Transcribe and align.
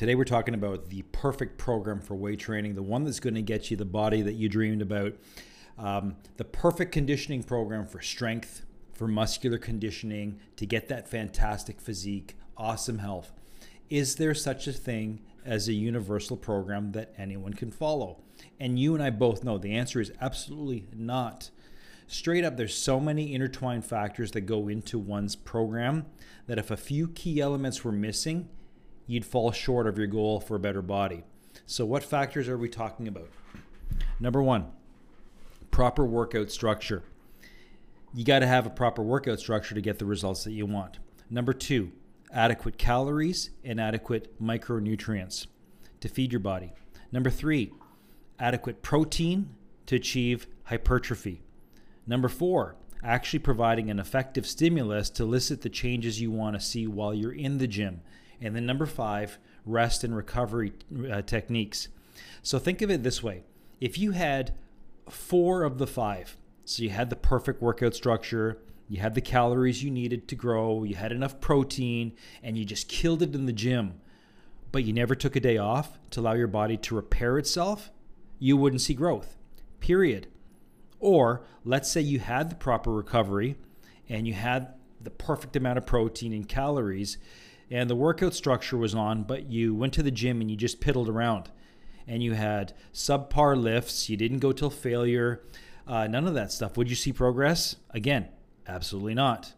Today 0.00 0.14
we're 0.14 0.24
talking 0.24 0.54
about 0.54 0.88
the 0.88 1.02
perfect 1.12 1.58
program 1.58 2.00
for 2.00 2.14
weight 2.14 2.38
training, 2.38 2.74
the 2.74 2.82
one 2.82 3.04
that's 3.04 3.20
going 3.20 3.34
to 3.34 3.42
get 3.42 3.70
you 3.70 3.76
the 3.76 3.84
body 3.84 4.22
that 4.22 4.32
you 4.32 4.48
dreamed 4.48 4.80
about, 4.80 5.12
um, 5.76 6.16
the 6.38 6.44
perfect 6.46 6.90
conditioning 6.90 7.42
program 7.42 7.86
for 7.86 8.00
strength, 8.00 8.64
for 8.94 9.06
muscular 9.06 9.58
conditioning, 9.58 10.40
to 10.56 10.64
get 10.64 10.88
that 10.88 11.06
fantastic 11.06 11.82
physique, 11.82 12.34
awesome 12.56 13.00
health. 13.00 13.30
Is 13.90 14.16
there 14.16 14.32
such 14.34 14.66
a 14.66 14.72
thing 14.72 15.20
as 15.44 15.68
a 15.68 15.74
universal 15.74 16.38
program 16.38 16.92
that 16.92 17.12
anyone 17.18 17.52
can 17.52 17.70
follow? 17.70 18.22
And 18.58 18.78
you 18.78 18.94
and 18.94 19.02
I 19.02 19.10
both 19.10 19.44
know 19.44 19.58
the 19.58 19.76
answer 19.76 20.00
is 20.00 20.12
absolutely 20.18 20.86
not. 20.96 21.50
Straight 22.06 22.42
up, 22.42 22.56
there's 22.56 22.74
so 22.74 23.00
many 23.00 23.34
intertwined 23.34 23.84
factors 23.84 24.30
that 24.30 24.40
go 24.40 24.66
into 24.66 24.98
one's 24.98 25.36
program 25.36 26.06
that 26.46 26.56
if 26.56 26.70
a 26.70 26.76
few 26.78 27.08
key 27.08 27.38
elements 27.38 27.84
were 27.84 27.92
missing, 27.92 28.48
you'd 29.10 29.24
fall 29.24 29.50
short 29.50 29.88
of 29.88 29.98
your 29.98 30.06
goal 30.06 30.38
for 30.38 30.54
a 30.54 30.60
better 30.60 30.82
body. 30.82 31.24
So, 31.66 31.84
what 31.84 32.04
factors 32.04 32.48
are 32.48 32.56
we 32.56 32.68
talking 32.68 33.08
about? 33.08 33.28
Number 34.20 34.40
one, 34.40 34.66
proper 35.72 36.04
workout 36.04 36.50
structure. 36.52 37.02
You 38.14 38.24
got 38.24 38.38
to 38.38 38.46
have 38.46 38.66
a 38.66 38.70
proper 38.70 39.02
workout 39.02 39.40
structure 39.40 39.74
to 39.74 39.80
get 39.80 39.98
the 39.98 40.04
results 40.04 40.44
that 40.44 40.52
you 40.52 40.64
want. 40.64 40.98
Number 41.28 41.52
two, 41.52 41.90
adequate 42.32 42.78
calories 42.78 43.50
and 43.64 43.80
adequate 43.80 44.40
micronutrients 44.40 45.48
to 46.00 46.08
feed 46.08 46.32
your 46.32 46.40
body. 46.40 46.72
Number 47.10 47.30
three, 47.30 47.72
adequate 48.38 48.80
protein 48.80 49.50
to 49.86 49.96
achieve 49.96 50.46
hypertrophy. 50.64 51.42
Number 52.06 52.28
four, 52.28 52.76
actually 53.02 53.40
providing 53.40 53.90
an 53.90 53.98
effective 53.98 54.46
stimulus 54.46 55.10
to 55.10 55.24
elicit 55.24 55.62
the 55.62 55.68
changes 55.68 56.20
you 56.20 56.30
want 56.30 56.54
to 56.54 56.60
see 56.60 56.86
while 56.86 57.12
you're 57.12 57.32
in 57.32 57.58
the 57.58 57.66
gym. 57.66 58.02
And 58.40 58.56
then 58.56 58.66
number 58.66 58.86
five, 58.86 59.38
rest 59.66 60.04
and 60.04 60.16
recovery 60.16 60.72
uh, 61.10 61.22
techniques. 61.22 61.88
So 62.42 62.58
think 62.58 62.82
of 62.82 62.90
it 62.90 63.02
this 63.02 63.22
way 63.22 63.44
if 63.80 63.98
you 63.98 64.12
had 64.12 64.54
four 65.08 65.62
of 65.62 65.78
the 65.78 65.86
five, 65.86 66.36
so 66.64 66.82
you 66.82 66.90
had 66.90 67.10
the 67.10 67.16
perfect 67.16 67.62
workout 67.62 67.94
structure, 67.94 68.58
you 68.88 69.00
had 69.00 69.14
the 69.14 69.20
calories 69.20 69.82
you 69.82 69.90
needed 69.90 70.28
to 70.28 70.34
grow, 70.34 70.84
you 70.84 70.94
had 70.94 71.12
enough 71.12 71.40
protein, 71.40 72.12
and 72.42 72.58
you 72.58 72.64
just 72.64 72.88
killed 72.88 73.22
it 73.22 73.34
in 73.34 73.46
the 73.46 73.52
gym, 73.52 74.00
but 74.72 74.84
you 74.84 74.92
never 74.92 75.14
took 75.14 75.36
a 75.36 75.40
day 75.40 75.58
off 75.58 75.98
to 76.10 76.20
allow 76.20 76.32
your 76.32 76.46
body 76.46 76.76
to 76.76 76.94
repair 76.94 77.38
itself, 77.38 77.90
you 78.38 78.56
wouldn't 78.56 78.80
see 78.82 78.94
growth, 78.94 79.36
period. 79.80 80.26
Or 80.98 81.42
let's 81.64 81.90
say 81.90 82.00
you 82.00 82.18
had 82.20 82.50
the 82.50 82.56
proper 82.56 82.92
recovery 82.92 83.56
and 84.08 84.26
you 84.26 84.34
had 84.34 84.74
the 85.00 85.10
perfect 85.10 85.56
amount 85.56 85.78
of 85.78 85.86
protein 85.86 86.32
and 86.32 86.48
calories, 86.48 87.16
and 87.70 87.88
the 87.88 87.96
workout 87.96 88.34
structure 88.34 88.76
was 88.76 88.94
on, 88.94 89.22
but 89.22 89.50
you 89.50 89.74
went 89.74 89.92
to 89.94 90.02
the 90.02 90.10
gym 90.10 90.40
and 90.40 90.50
you 90.50 90.56
just 90.56 90.80
piddled 90.80 91.08
around 91.08 91.50
and 92.10 92.24
you 92.24 92.32
had 92.32 92.72
subpar 92.92 93.56
lifts, 93.56 94.08
you 94.08 94.16
didn't 94.16 94.40
go 94.40 94.50
till 94.50 94.68
failure, 94.68 95.42
uh, 95.86 96.08
none 96.08 96.26
of 96.26 96.34
that 96.34 96.50
stuff. 96.50 96.76
Would 96.76 96.90
you 96.90 96.96
see 96.96 97.12
progress? 97.12 97.76
Again, 97.90 98.28
absolutely 98.66 99.14
not. 99.14 99.52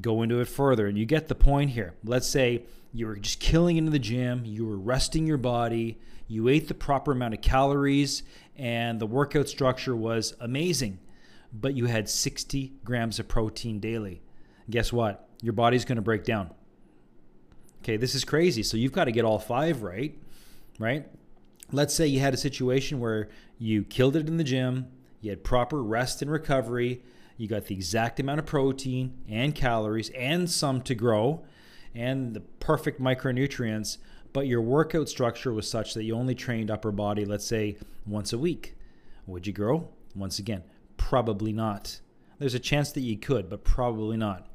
Go 0.00 0.22
into 0.22 0.40
it 0.40 0.48
further, 0.48 0.86
and 0.86 0.98
you 0.98 1.06
get 1.06 1.28
the 1.28 1.34
point 1.36 1.70
here. 1.70 1.94
Let's 2.04 2.26
say 2.26 2.64
you 2.92 3.06
were 3.06 3.16
just 3.16 3.38
killing 3.38 3.76
into 3.76 3.92
the 3.92 4.00
gym, 4.00 4.44
you 4.44 4.66
were 4.66 4.76
resting 4.76 5.26
your 5.26 5.38
body, 5.38 5.98
you 6.26 6.48
ate 6.48 6.66
the 6.66 6.74
proper 6.74 7.12
amount 7.12 7.34
of 7.34 7.40
calories, 7.40 8.24
and 8.56 9.00
the 9.00 9.06
workout 9.06 9.48
structure 9.48 9.94
was 9.94 10.34
amazing, 10.40 10.98
but 11.52 11.74
you 11.74 11.86
had 11.86 12.08
60 12.08 12.72
grams 12.84 13.18
of 13.18 13.28
protein 13.28 13.78
daily. 13.78 14.22
Guess 14.68 14.92
what? 14.92 15.28
Your 15.40 15.52
body's 15.52 15.84
going 15.84 15.96
to 15.96 16.02
break 16.02 16.24
down. 16.24 16.50
Okay, 17.88 17.96
this 17.96 18.14
is 18.14 18.22
crazy. 18.22 18.62
So 18.62 18.76
you've 18.76 18.92
got 18.92 19.04
to 19.04 19.12
get 19.12 19.24
all 19.24 19.38
five 19.38 19.82
right, 19.82 20.14
right? 20.78 21.06
Let's 21.72 21.94
say 21.94 22.06
you 22.06 22.20
had 22.20 22.34
a 22.34 22.36
situation 22.36 23.00
where 23.00 23.30
you 23.58 23.82
killed 23.82 24.14
it 24.14 24.28
in 24.28 24.36
the 24.36 24.44
gym, 24.44 24.88
you 25.22 25.30
had 25.30 25.42
proper 25.42 25.82
rest 25.82 26.20
and 26.20 26.30
recovery, 26.30 27.02
you 27.38 27.48
got 27.48 27.64
the 27.64 27.74
exact 27.74 28.20
amount 28.20 28.40
of 28.40 28.44
protein 28.44 29.16
and 29.26 29.54
calories 29.54 30.10
and 30.10 30.50
some 30.50 30.82
to 30.82 30.94
grow 30.94 31.42
and 31.94 32.34
the 32.34 32.40
perfect 32.40 33.00
micronutrients, 33.00 33.96
but 34.34 34.46
your 34.46 34.60
workout 34.60 35.08
structure 35.08 35.54
was 35.54 35.66
such 35.66 35.94
that 35.94 36.04
you 36.04 36.14
only 36.14 36.34
trained 36.34 36.70
upper 36.70 36.92
body, 36.92 37.24
let's 37.24 37.46
say, 37.46 37.78
once 38.04 38.34
a 38.34 38.38
week. 38.38 38.76
Would 39.26 39.46
you 39.46 39.54
grow? 39.54 39.88
Once 40.14 40.38
again, 40.38 40.62
probably 40.98 41.54
not. 41.54 42.02
There's 42.38 42.52
a 42.52 42.58
chance 42.58 42.92
that 42.92 43.00
you 43.00 43.16
could, 43.16 43.48
but 43.48 43.64
probably 43.64 44.18
not. 44.18 44.46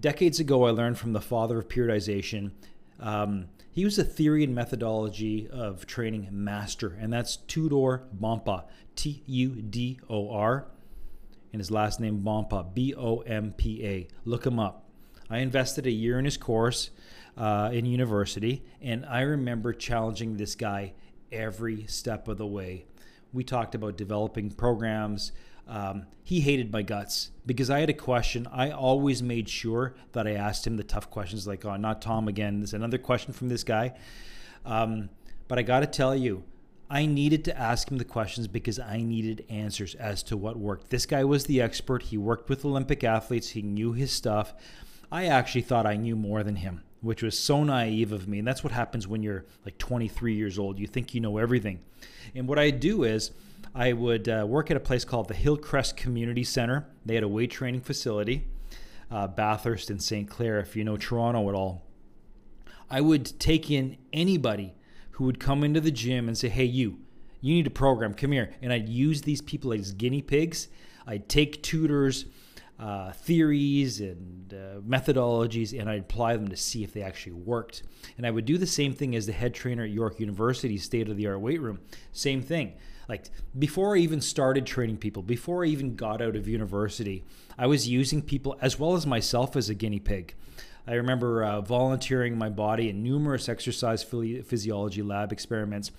Decades 0.00 0.38
ago, 0.38 0.64
I 0.64 0.70
learned 0.70 0.96
from 0.96 1.12
the 1.12 1.20
father 1.20 1.58
of 1.58 1.68
periodization. 1.68 2.52
Um, 3.00 3.48
he 3.72 3.84
was 3.84 3.98
a 3.98 4.04
theory 4.04 4.44
and 4.44 4.54
methodology 4.54 5.48
of 5.48 5.86
training 5.86 6.28
master, 6.30 6.96
and 7.00 7.12
that's 7.12 7.36
Tudor 7.36 8.04
Bompa, 8.16 8.64
T 8.94 9.22
U 9.26 9.50
D 9.50 9.98
O 10.08 10.30
R, 10.30 10.66
and 11.52 11.60
his 11.60 11.70
last 11.70 12.00
name 12.00 12.22
Bompa, 12.22 12.74
B 12.74 12.94
O 12.96 13.18
M 13.20 13.52
P 13.56 13.84
A. 13.84 14.08
Look 14.24 14.46
him 14.46 14.58
up. 14.58 14.84
I 15.30 15.38
invested 15.38 15.86
a 15.86 15.90
year 15.90 16.18
in 16.18 16.24
his 16.24 16.36
course 16.36 16.90
uh, 17.36 17.70
in 17.72 17.84
university, 17.84 18.64
and 18.80 19.04
I 19.04 19.22
remember 19.22 19.72
challenging 19.72 20.36
this 20.36 20.54
guy 20.54 20.94
every 21.32 21.86
step 21.86 22.28
of 22.28 22.38
the 22.38 22.46
way. 22.46 22.86
We 23.32 23.44
talked 23.44 23.74
about 23.74 23.96
developing 23.96 24.50
programs, 24.50 25.32
um, 25.68 26.06
he 26.24 26.40
hated 26.40 26.72
my 26.72 26.82
guts 26.82 27.30
because 27.46 27.70
I 27.70 27.80
had 27.80 27.90
a 27.90 27.94
question. 27.94 28.46
I 28.50 28.70
always 28.70 29.22
made 29.22 29.48
sure 29.48 29.94
that 30.12 30.26
I 30.26 30.32
asked 30.32 30.66
him 30.66 30.76
the 30.76 30.82
tough 30.82 31.10
questions, 31.10 31.46
like, 31.46 31.64
oh, 31.64 31.76
not 31.76 32.02
Tom 32.02 32.28
again. 32.28 32.60
There's 32.60 32.74
another 32.74 32.98
question 32.98 33.32
from 33.32 33.48
this 33.48 33.64
guy. 33.64 33.94
Um, 34.64 35.10
but 35.46 35.58
I 35.58 35.62
got 35.62 35.80
to 35.80 35.86
tell 35.86 36.14
you, 36.14 36.44
I 36.90 37.04
needed 37.04 37.44
to 37.44 37.58
ask 37.58 37.90
him 37.90 37.98
the 37.98 38.04
questions 38.04 38.48
because 38.48 38.78
I 38.78 39.02
needed 39.02 39.44
answers 39.50 39.94
as 39.94 40.22
to 40.24 40.36
what 40.36 40.56
worked. 40.56 40.88
This 40.88 41.04
guy 41.04 41.24
was 41.24 41.44
the 41.44 41.60
expert. 41.60 42.04
He 42.04 42.16
worked 42.16 42.48
with 42.48 42.64
Olympic 42.64 43.04
athletes, 43.04 43.50
he 43.50 43.62
knew 43.62 43.92
his 43.92 44.10
stuff. 44.10 44.54
I 45.10 45.26
actually 45.26 45.62
thought 45.62 45.86
I 45.86 45.96
knew 45.96 46.16
more 46.16 46.42
than 46.42 46.56
him, 46.56 46.82
which 47.00 47.22
was 47.22 47.38
so 47.38 47.64
naive 47.64 48.12
of 48.12 48.28
me. 48.28 48.38
And 48.38 48.46
that's 48.46 48.64
what 48.64 48.72
happens 48.72 49.06
when 49.06 49.22
you're 49.22 49.44
like 49.64 49.78
23 49.78 50.34
years 50.34 50.58
old. 50.58 50.78
You 50.78 50.86
think 50.86 51.14
you 51.14 51.20
know 51.20 51.38
everything. 51.38 51.80
And 52.34 52.48
what 52.48 52.58
I 52.58 52.70
do 52.70 53.04
is, 53.04 53.30
I 53.74 53.92
would 53.92 54.28
uh, 54.28 54.44
work 54.48 54.70
at 54.70 54.76
a 54.76 54.80
place 54.80 55.04
called 55.04 55.28
the 55.28 55.34
Hillcrest 55.34 55.96
Community 55.96 56.44
Center. 56.44 56.86
They 57.04 57.14
had 57.14 57.22
a 57.22 57.28
weight 57.28 57.50
training 57.50 57.82
facility, 57.82 58.46
uh, 59.10 59.28
Bathurst 59.28 59.90
and 59.90 60.02
St. 60.02 60.28
Clair, 60.28 60.58
if 60.58 60.74
you 60.74 60.84
know 60.84 60.96
Toronto 60.96 61.48
at 61.48 61.54
all. 61.54 61.84
I 62.90 63.00
would 63.00 63.38
take 63.38 63.70
in 63.70 63.98
anybody 64.12 64.74
who 65.12 65.24
would 65.24 65.38
come 65.38 65.62
into 65.62 65.80
the 65.80 65.90
gym 65.90 66.28
and 66.28 66.38
say, 66.38 66.48
hey, 66.48 66.64
you, 66.64 66.98
you 67.40 67.54
need 67.54 67.66
a 67.66 67.70
program, 67.70 68.14
come 68.14 68.32
here. 68.32 68.54
And 68.62 68.72
I'd 68.72 68.88
use 68.88 69.22
these 69.22 69.42
people 69.42 69.72
as 69.72 69.92
guinea 69.92 70.22
pigs. 70.22 70.68
I'd 71.06 71.28
take 71.28 71.62
Tudor's, 71.62 72.24
uh, 72.78 73.12
theories 73.12 74.00
and 74.00 74.54
uh, 74.54 74.80
methodologies 74.80 75.78
and 75.78 75.90
I'd 75.90 76.00
apply 76.00 76.36
them 76.36 76.48
to 76.48 76.56
see 76.56 76.84
if 76.84 76.92
they 76.92 77.02
actually 77.02 77.32
worked. 77.32 77.82
And 78.16 78.26
I 78.26 78.30
would 78.30 78.44
do 78.44 78.56
the 78.56 78.66
same 78.66 78.92
thing 78.92 79.16
as 79.16 79.26
the 79.26 79.32
head 79.32 79.54
trainer 79.54 79.84
at 79.84 79.90
York 79.90 80.20
University's 80.20 80.84
state 80.84 81.08
of 81.08 81.16
the 81.16 81.26
art 81.26 81.40
weight 81.40 81.60
room. 81.60 81.80
Same 82.12 82.40
thing. 82.40 82.74
Like 83.08 83.30
before 83.58 83.96
I 83.96 84.00
even 84.00 84.20
started 84.20 84.66
training 84.66 84.98
people, 84.98 85.22
before 85.22 85.64
I 85.64 85.68
even 85.68 85.96
got 85.96 86.22
out 86.22 86.36
of 86.36 86.46
university, 86.46 87.24
I 87.56 87.66
was 87.66 87.88
using 87.88 88.22
people 88.22 88.56
as 88.60 88.78
well 88.78 88.94
as 88.94 89.06
myself 89.06 89.56
as 89.56 89.68
a 89.68 89.74
guinea 89.74 90.00
pig. 90.00 90.34
I 90.86 90.94
remember 90.94 91.42
uh, 91.42 91.60
volunteering 91.60 92.38
my 92.38 92.48
body 92.48 92.88
in 92.88 93.02
numerous 93.02 93.48
exercise 93.48 94.02
physiology 94.02 95.02
lab 95.02 95.32
experiments. 95.32 95.90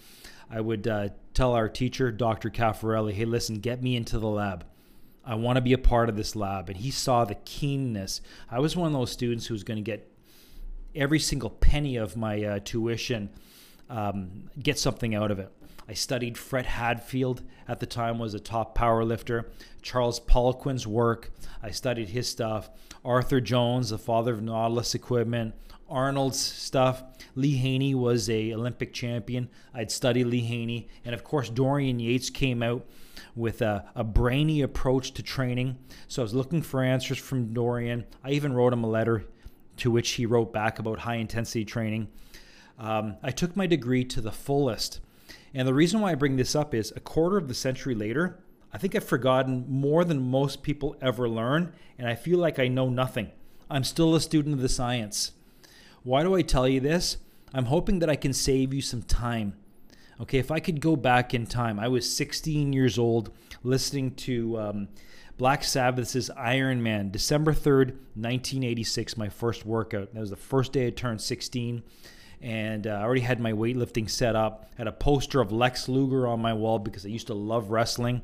I 0.49 0.61
would 0.61 0.87
uh, 0.87 1.09
tell 1.33 1.53
our 1.53 1.69
teacher, 1.69 2.11
Dr. 2.11 2.49
Cafarelli, 2.49 3.13
hey, 3.13 3.25
listen, 3.25 3.59
get 3.59 3.83
me 3.83 3.95
into 3.95 4.17
the 4.17 4.27
lab. 4.27 4.65
I 5.29 5.35
want 5.35 5.57
to 5.57 5.61
be 5.61 5.73
a 5.73 5.77
part 5.77 6.09
of 6.09 6.17
this 6.17 6.35
lab. 6.35 6.69
And 6.69 6.77
he 6.77 6.89
saw 6.89 7.23
the 7.23 7.35
keenness. 7.35 8.19
I 8.49 8.59
was 8.59 8.75
one 8.75 8.87
of 8.87 8.93
those 8.93 9.11
students 9.11 9.45
who 9.45 9.53
was 9.53 9.63
going 9.63 9.77
to 9.77 9.83
get 9.83 10.11
every 10.95 11.19
single 11.19 11.51
penny 11.51 11.97
of 11.97 12.17
my 12.17 12.43
uh, 12.43 12.59
tuition, 12.65 13.29
um, 13.91 14.49
get 14.59 14.79
something 14.79 15.13
out 15.13 15.29
of 15.29 15.37
it. 15.37 15.51
I 15.87 15.93
studied 15.93 16.35
Fred 16.35 16.65
Hatfield 16.65 17.43
at 17.67 17.79
the 17.79 17.85
time 17.85 18.17
was 18.17 18.33
a 18.33 18.39
top 18.39 18.73
power 18.73 19.03
lifter. 19.03 19.51
Charles 19.83 20.19
Poliquin's 20.19 20.87
work. 20.87 21.31
I 21.61 21.69
studied 21.69 22.09
his 22.09 22.27
stuff. 22.27 22.71
Arthur 23.05 23.39
Jones, 23.39 23.91
the 23.91 23.99
father 23.99 24.33
of 24.33 24.41
Nautilus 24.41 24.95
equipment. 24.95 25.53
Arnold's 25.87 26.39
stuff. 26.39 27.03
Lee 27.35 27.55
Haney 27.57 27.93
was 27.93 28.31
a 28.31 28.51
Olympic 28.53 28.93
champion. 28.93 29.49
I'd 29.75 29.91
study 29.91 30.23
Lee 30.23 30.41
Haney, 30.41 30.87
and 31.05 31.13
of 31.13 31.23
course 31.23 31.49
Dorian 31.49 31.99
Yates 31.99 32.31
came 32.31 32.63
out 32.63 32.85
with 33.39 33.61
a, 33.61 33.85
a, 33.95 34.03
brainy 34.03 34.61
approach 34.61 35.13
to 35.13 35.23
training. 35.23 35.77
So 36.07 36.21
I 36.21 36.23
was 36.23 36.33
looking 36.33 36.61
for 36.61 36.83
answers 36.83 37.17
from 37.17 37.53
Dorian. 37.53 38.05
I 38.23 38.31
even 38.31 38.53
wrote 38.53 38.73
him 38.73 38.83
a 38.83 38.89
letter 38.89 39.25
to 39.77 39.89
which 39.89 40.11
he 40.11 40.25
wrote 40.25 40.51
back 40.51 40.77
about 40.77 40.99
high 40.99 41.15
intensity 41.15 41.63
training. 41.63 42.09
Um, 42.77 43.15
I 43.23 43.31
took 43.31 43.55
my 43.55 43.65
degree 43.65 44.03
to 44.05 44.21
the 44.21 44.31
fullest. 44.31 44.99
And 45.53 45.67
the 45.67 45.73
reason 45.73 46.01
why 46.01 46.11
I 46.11 46.15
bring 46.15 46.35
this 46.35 46.55
up 46.55 46.73
is 46.73 46.91
a 46.95 46.99
quarter 46.99 47.37
of 47.37 47.47
the 47.47 47.53
century 47.53 47.95
later, 47.95 48.39
I 48.73 48.77
think 48.77 48.95
I've 48.95 49.03
forgotten 49.03 49.65
more 49.67 50.03
than 50.05 50.29
most 50.29 50.61
people 50.61 50.95
ever 51.01 51.27
learn, 51.27 51.73
and 51.97 52.07
I 52.07 52.15
feel 52.15 52.37
like 52.37 52.59
I 52.59 52.67
know 52.67 52.89
nothing. 52.89 53.31
I'm 53.69 53.83
still 53.83 54.15
a 54.15 54.21
student 54.21 54.55
of 54.55 54.61
the 54.61 54.69
science. 54.69 55.31
Why 56.03 56.23
do 56.23 56.35
I 56.35 56.41
tell 56.41 56.67
you 56.67 56.79
this? 56.79 57.17
I'm 57.53 57.65
hoping 57.65 57.99
that 57.99 58.09
I 58.09 58.15
can 58.15 58.33
save 58.33 58.73
you 58.73 58.81
some 58.81 59.01
time. 59.01 59.55
Okay, 60.21 60.37
if 60.37 60.51
I 60.51 60.59
could 60.59 60.81
go 60.81 60.97
back 60.97 61.33
in 61.33 61.45
time, 61.45 61.79
I 61.79 61.87
was 61.87 62.13
16 62.13 62.73
years 62.73 62.99
old 62.99 63.31
listening 63.63 64.15
to 64.15 64.59
um, 64.59 64.87
Black 65.37 65.63
Sabbath's 65.63 66.29
Iron 66.31 66.83
Man, 66.83 67.09
December 67.09 67.53
3rd, 67.53 67.91
1986, 68.15 69.15
my 69.15 69.29
first 69.29 69.65
workout. 69.65 70.13
That 70.13 70.19
was 70.19 70.29
the 70.29 70.35
first 70.35 70.73
day 70.73 70.87
I 70.87 70.89
turned 70.89 71.21
16. 71.21 71.83
And 72.41 72.85
uh, 72.85 72.91
I 72.91 73.01
already 73.01 73.21
had 73.21 73.39
my 73.39 73.53
weightlifting 73.53 74.09
set 74.09 74.35
up. 74.35 74.69
Had 74.77 74.87
a 74.87 74.91
poster 74.91 75.39
of 75.39 75.53
Lex 75.53 75.87
Luger 75.87 76.27
on 76.27 76.41
my 76.41 76.53
wall 76.53 76.79
because 76.79 77.05
I 77.05 77.09
used 77.09 77.27
to 77.27 77.33
love 77.33 77.69
wrestling. 77.69 78.21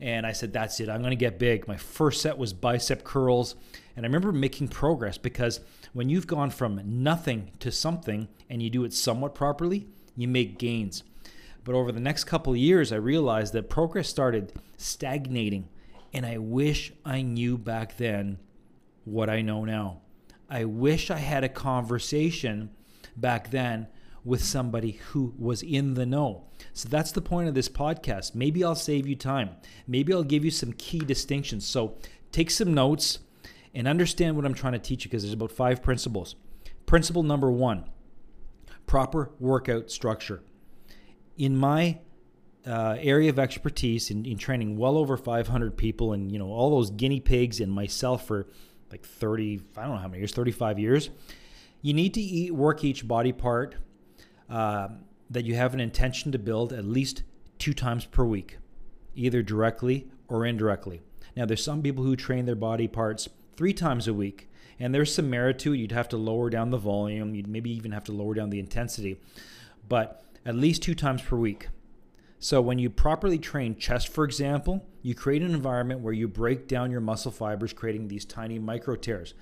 And 0.00 0.24
I 0.24 0.30
said, 0.30 0.52
that's 0.52 0.78
it. 0.78 0.88
I'm 0.88 1.00
going 1.00 1.10
to 1.10 1.16
get 1.16 1.40
big. 1.40 1.66
My 1.66 1.76
first 1.76 2.20
set 2.20 2.38
was 2.38 2.52
bicep 2.52 3.02
curls. 3.02 3.56
And 3.96 4.04
I 4.04 4.06
remember 4.06 4.30
making 4.30 4.68
progress 4.68 5.18
because 5.18 5.58
when 5.92 6.08
you've 6.08 6.28
gone 6.28 6.50
from 6.50 6.80
nothing 6.84 7.50
to 7.58 7.72
something 7.72 8.28
and 8.48 8.62
you 8.62 8.70
do 8.70 8.84
it 8.84 8.92
somewhat 8.92 9.34
properly, 9.34 9.88
you 10.16 10.28
make 10.28 10.58
gains. 10.58 11.02
But 11.64 11.74
over 11.74 11.90
the 11.90 12.00
next 12.00 12.24
couple 12.24 12.52
of 12.52 12.58
years, 12.58 12.92
I 12.92 12.96
realized 12.96 13.54
that 13.54 13.70
progress 13.70 14.08
started 14.08 14.52
stagnating. 14.76 15.68
And 16.12 16.24
I 16.24 16.38
wish 16.38 16.92
I 17.04 17.22
knew 17.22 17.58
back 17.58 17.96
then 17.96 18.38
what 19.04 19.28
I 19.28 19.40
know 19.42 19.64
now. 19.64 20.02
I 20.48 20.64
wish 20.64 21.10
I 21.10 21.18
had 21.18 21.42
a 21.42 21.48
conversation 21.48 22.70
back 23.16 23.50
then 23.50 23.88
with 24.24 24.44
somebody 24.44 24.92
who 24.92 25.34
was 25.38 25.62
in 25.62 25.94
the 25.94 26.06
know. 26.06 26.44
So 26.72 26.88
that's 26.88 27.12
the 27.12 27.20
point 27.20 27.48
of 27.48 27.54
this 27.54 27.68
podcast. 27.68 28.34
Maybe 28.34 28.62
I'll 28.62 28.74
save 28.74 29.06
you 29.06 29.16
time. 29.16 29.50
Maybe 29.86 30.12
I'll 30.12 30.22
give 30.22 30.44
you 30.44 30.50
some 30.50 30.72
key 30.74 31.00
distinctions. 31.00 31.66
So 31.66 31.96
take 32.32 32.50
some 32.50 32.72
notes 32.72 33.18
and 33.74 33.88
understand 33.88 34.36
what 34.36 34.44
I'm 34.44 34.54
trying 34.54 34.72
to 34.74 34.78
teach 34.78 35.04
you 35.04 35.10
because 35.10 35.22
there's 35.22 35.34
about 35.34 35.52
five 35.52 35.82
principles. 35.82 36.36
Principle 36.86 37.22
number 37.22 37.50
one 37.50 37.84
proper 38.86 39.30
workout 39.40 39.90
structure 39.90 40.42
in 41.36 41.56
my 41.56 41.98
uh, 42.66 42.96
area 42.98 43.28
of 43.28 43.38
expertise 43.38 44.10
in, 44.10 44.24
in 44.24 44.38
training 44.38 44.76
well 44.76 44.96
over 44.96 45.16
500 45.16 45.76
people 45.76 46.12
and 46.12 46.32
you 46.32 46.38
know 46.38 46.48
all 46.48 46.70
those 46.70 46.90
guinea 46.90 47.20
pigs 47.20 47.60
and 47.60 47.70
myself 47.70 48.26
for 48.26 48.46
like 48.90 49.04
30 49.04 49.60
i 49.76 49.82
don't 49.82 49.90
know 49.90 49.96
how 49.98 50.08
many 50.08 50.20
years 50.20 50.32
35 50.32 50.78
years 50.78 51.10
you 51.82 51.92
need 51.92 52.14
to 52.14 52.20
eat, 52.22 52.50
work 52.54 52.82
each 52.82 53.06
body 53.06 53.32
part 53.32 53.74
uh, 54.48 54.88
that 55.28 55.44
you 55.44 55.54
have 55.54 55.74
an 55.74 55.80
intention 55.80 56.32
to 56.32 56.38
build 56.38 56.72
at 56.72 56.84
least 56.84 57.22
two 57.58 57.74
times 57.74 58.06
per 58.06 58.24
week 58.24 58.56
either 59.14 59.42
directly 59.42 60.08
or 60.26 60.46
indirectly. 60.46 61.02
Now 61.36 61.44
there's 61.44 61.62
some 61.62 61.82
people 61.82 62.04
who 62.04 62.16
train 62.16 62.46
their 62.46 62.54
body 62.54 62.88
parts 62.88 63.28
three 63.56 63.74
times 63.74 64.08
a 64.08 64.14
week 64.14 64.48
and 64.80 64.94
there's 64.94 65.14
some 65.14 65.30
merit 65.30 65.58
to 65.60 65.74
it. 65.74 65.76
You'd 65.76 65.92
have 65.92 66.08
to 66.08 66.16
lower 66.16 66.50
down 66.50 66.70
the 66.70 66.78
volume. 66.78 67.34
You'd 67.34 67.46
maybe 67.46 67.70
even 67.70 67.92
have 67.92 68.04
to 68.04 68.12
lower 68.12 68.34
down 68.34 68.50
the 68.50 68.58
intensity. 68.58 69.20
But 69.88 70.24
at 70.44 70.54
least 70.54 70.82
two 70.82 70.94
times 70.94 71.22
per 71.22 71.36
week. 71.36 71.68
So, 72.38 72.60
when 72.60 72.78
you 72.78 72.90
properly 72.90 73.38
train 73.38 73.76
chest, 73.76 74.08
for 74.08 74.24
example, 74.24 74.84
you 75.02 75.14
create 75.14 75.42
an 75.42 75.54
environment 75.54 76.00
where 76.00 76.12
you 76.12 76.28
break 76.28 76.68
down 76.68 76.90
your 76.90 77.00
muscle 77.00 77.30
fibers, 77.30 77.72
creating 77.72 78.08
these 78.08 78.24
tiny 78.24 78.58
micro 78.58 78.96
tears. 78.96 79.34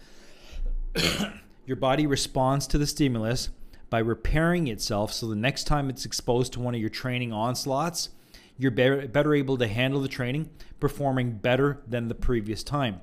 your 1.67 1.77
body 1.77 2.07
responds 2.07 2.67
to 2.69 2.79
the 2.79 2.87
stimulus 2.87 3.51
by 3.91 3.99
repairing 3.99 4.69
itself 4.69 5.13
so 5.13 5.27
the 5.27 5.37
next 5.37 5.65
time 5.65 5.91
it's 5.91 6.05
exposed 6.05 6.53
to 6.53 6.61
one 6.61 6.75
of 6.75 6.81
your 6.81 6.91
training 6.91 7.33
onslaughts, 7.33 8.11
you're 8.57 8.71
better 8.71 9.35
able 9.35 9.59
to 9.59 9.67
handle 9.67 10.01
the 10.01 10.09
training, 10.09 10.49
performing 10.79 11.33
better 11.33 11.81
than 11.87 12.09
the 12.09 12.15
previous 12.15 12.63
time. 12.63 13.01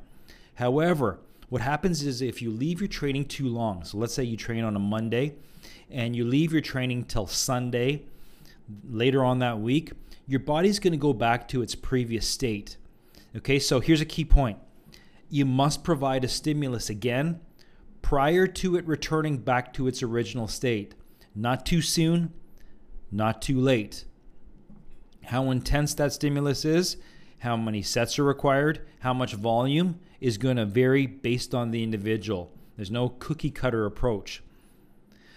However, 0.56 1.20
what 1.50 1.62
happens 1.62 2.04
is 2.04 2.22
if 2.22 2.42
you 2.42 2.52
leave 2.52 2.80
your 2.80 2.88
training 2.88 3.26
too 3.26 3.48
long, 3.48 3.84
so 3.84 3.98
let's 3.98 4.14
say 4.14 4.24
you 4.24 4.38
train 4.38 4.64
on 4.64 4.76
a 4.76 4.80
Monday 4.80 5.34
and 5.90 6.16
you 6.16 6.24
leave 6.24 6.52
your 6.52 6.62
training 6.62 7.06
till 7.06 7.26
Sunday 7.26 8.04
later 8.90 9.24
on 9.24 9.40
that 9.40 9.60
week, 9.60 9.92
your 10.28 10.40
body's 10.40 10.80
going 10.80 10.92
to 10.92 10.98
go 10.98 11.12
back 11.12 11.48
to 11.48 11.64
its 11.64 11.74
previous 11.74 12.28
state. 12.28 12.78
Okay, 13.36 13.58
so 13.58 13.80
here's 13.80 14.02
a 14.02 14.06
key 14.06 14.26
point 14.26 14.60
you 15.32 15.46
must 15.46 15.84
provide 15.84 16.24
a 16.24 16.28
stimulus 16.28 16.90
again 16.90 17.40
prior 18.02 18.48
to 18.48 18.76
it 18.76 18.88
returning 18.88 19.38
back 19.38 19.74
to 19.74 19.88
its 19.88 20.02
original 20.02 20.48
state. 20.48 20.96
Not 21.36 21.66
too 21.66 21.82
soon, 21.82 22.34
not 23.12 23.42
too 23.42 23.60
late. 23.60 24.06
How 25.26 25.52
intense 25.52 25.94
that 25.96 26.14
stimulus 26.14 26.66
is, 26.66 26.98
how 27.40 27.56
many 27.56 27.82
sets 27.82 28.18
are 28.18 28.24
required, 28.24 28.82
how 29.00 29.14
much 29.14 29.34
volume 29.34 30.00
is 30.22 30.38
going 30.38 30.58
to 30.58 30.66
vary 30.66 31.06
based 31.06 31.56
on 31.56 31.72
the 31.72 31.84
individual. 31.84 32.52
There's 32.76 32.92
no 32.92 33.10
cookie 33.10 33.52
cutter 33.52 33.86
approach. 33.86 34.42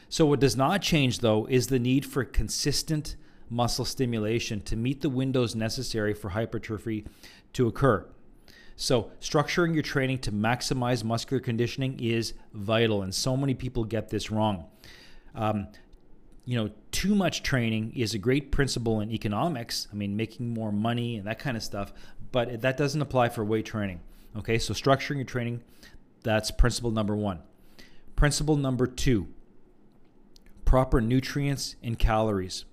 So, 0.08 0.26
what 0.26 0.40
does 0.40 0.56
not 0.56 0.82
change 0.82 1.20
though 1.20 1.46
is 1.46 1.68
the 1.68 1.78
need 1.78 2.04
for 2.04 2.24
consistent 2.24 3.16
muscle 3.48 3.84
stimulation 3.84 4.60
to 4.62 4.76
meet 4.76 5.00
the 5.00 5.08
windows 5.10 5.54
necessary 5.54 6.14
for 6.14 6.30
hypertrophy 6.30 7.04
to 7.52 7.66
occur. 7.66 8.06
So, 8.76 9.10
structuring 9.20 9.74
your 9.74 9.82
training 9.82 10.18
to 10.20 10.32
maximize 10.32 11.04
muscular 11.04 11.40
conditioning 11.40 12.00
is 12.00 12.34
vital, 12.52 13.02
and 13.02 13.14
so 13.14 13.36
many 13.36 13.54
people 13.54 13.84
get 13.84 14.08
this 14.08 14.30
wrong. 14.30 14.64
Um, 15.34 15.68
you 16.44 16.56
know, 16.56 16.70
too 16.90 17.14
much 17.14 17.42
training 17.42 17.92
is 17.94 18.14
a 18.14 18.18
great 18.18 18.50
principle 18.50 19.00
in 19.00 19.10
economics. 19.10 19.86
I 19.92 19.94
mean, 19.94 20.16
making 20.16 20.52
more 20.52 20.72
money 20.72 21.16
and 21.16 21.26
that 21.26 21.38
kind 21.38 21.56
of 21.56 21.62
stuff, 21.62 21.92
but 22.32 22.62
that 22.62 22.76
doesn't 22.76 23.00
apply 23.00 23.28
for 23.28 23.44
weight 23.44 23.66
training. 23.66 24.00
Okay, 24.36 24.58
so 24.58 24.72
structuring 24.72 25.16
your 25.16 25.24
training, 25.24 25.62
that's 26.22 26.50
principle 26.50 26.90
number 26.90 27.14
one. 27.14 27.40
Principle 28.16 28.56
number 28.56 28.86
two 28.86 29.28
proper 30.64 31.02
nutrients 31.02 31.76
and 31.82 31.98
calories. 31.98 32.64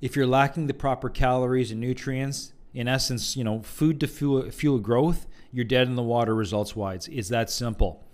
If 0.00 0.14
you're 0.14 0.28
lacking 0.28 0.68
the 0.68 0.74
proper 0.74 1.08
calories 1.08 1.72
and 1.72 1.80
nutrients, 1.80 2.52
in 2.72 2.86
essence, 2.86 3.36
you 3.36 3.42
know, 3.42 3.62
food 3.62 3.98
to 4.00 4.06
fuel, 4.06 4.48
fuel 4.52 4.78
growth, 4.78 5.26
you're 5.50 5.64
dead 5.64 5.88
in 5.88 5.96
the 5.96 6.04
water 6.04 6.34
results 6.34 6.76
wise. 6.76 7.08
It's 7.10 7.28
that 7.30 7.50
simple. 7.50 8.04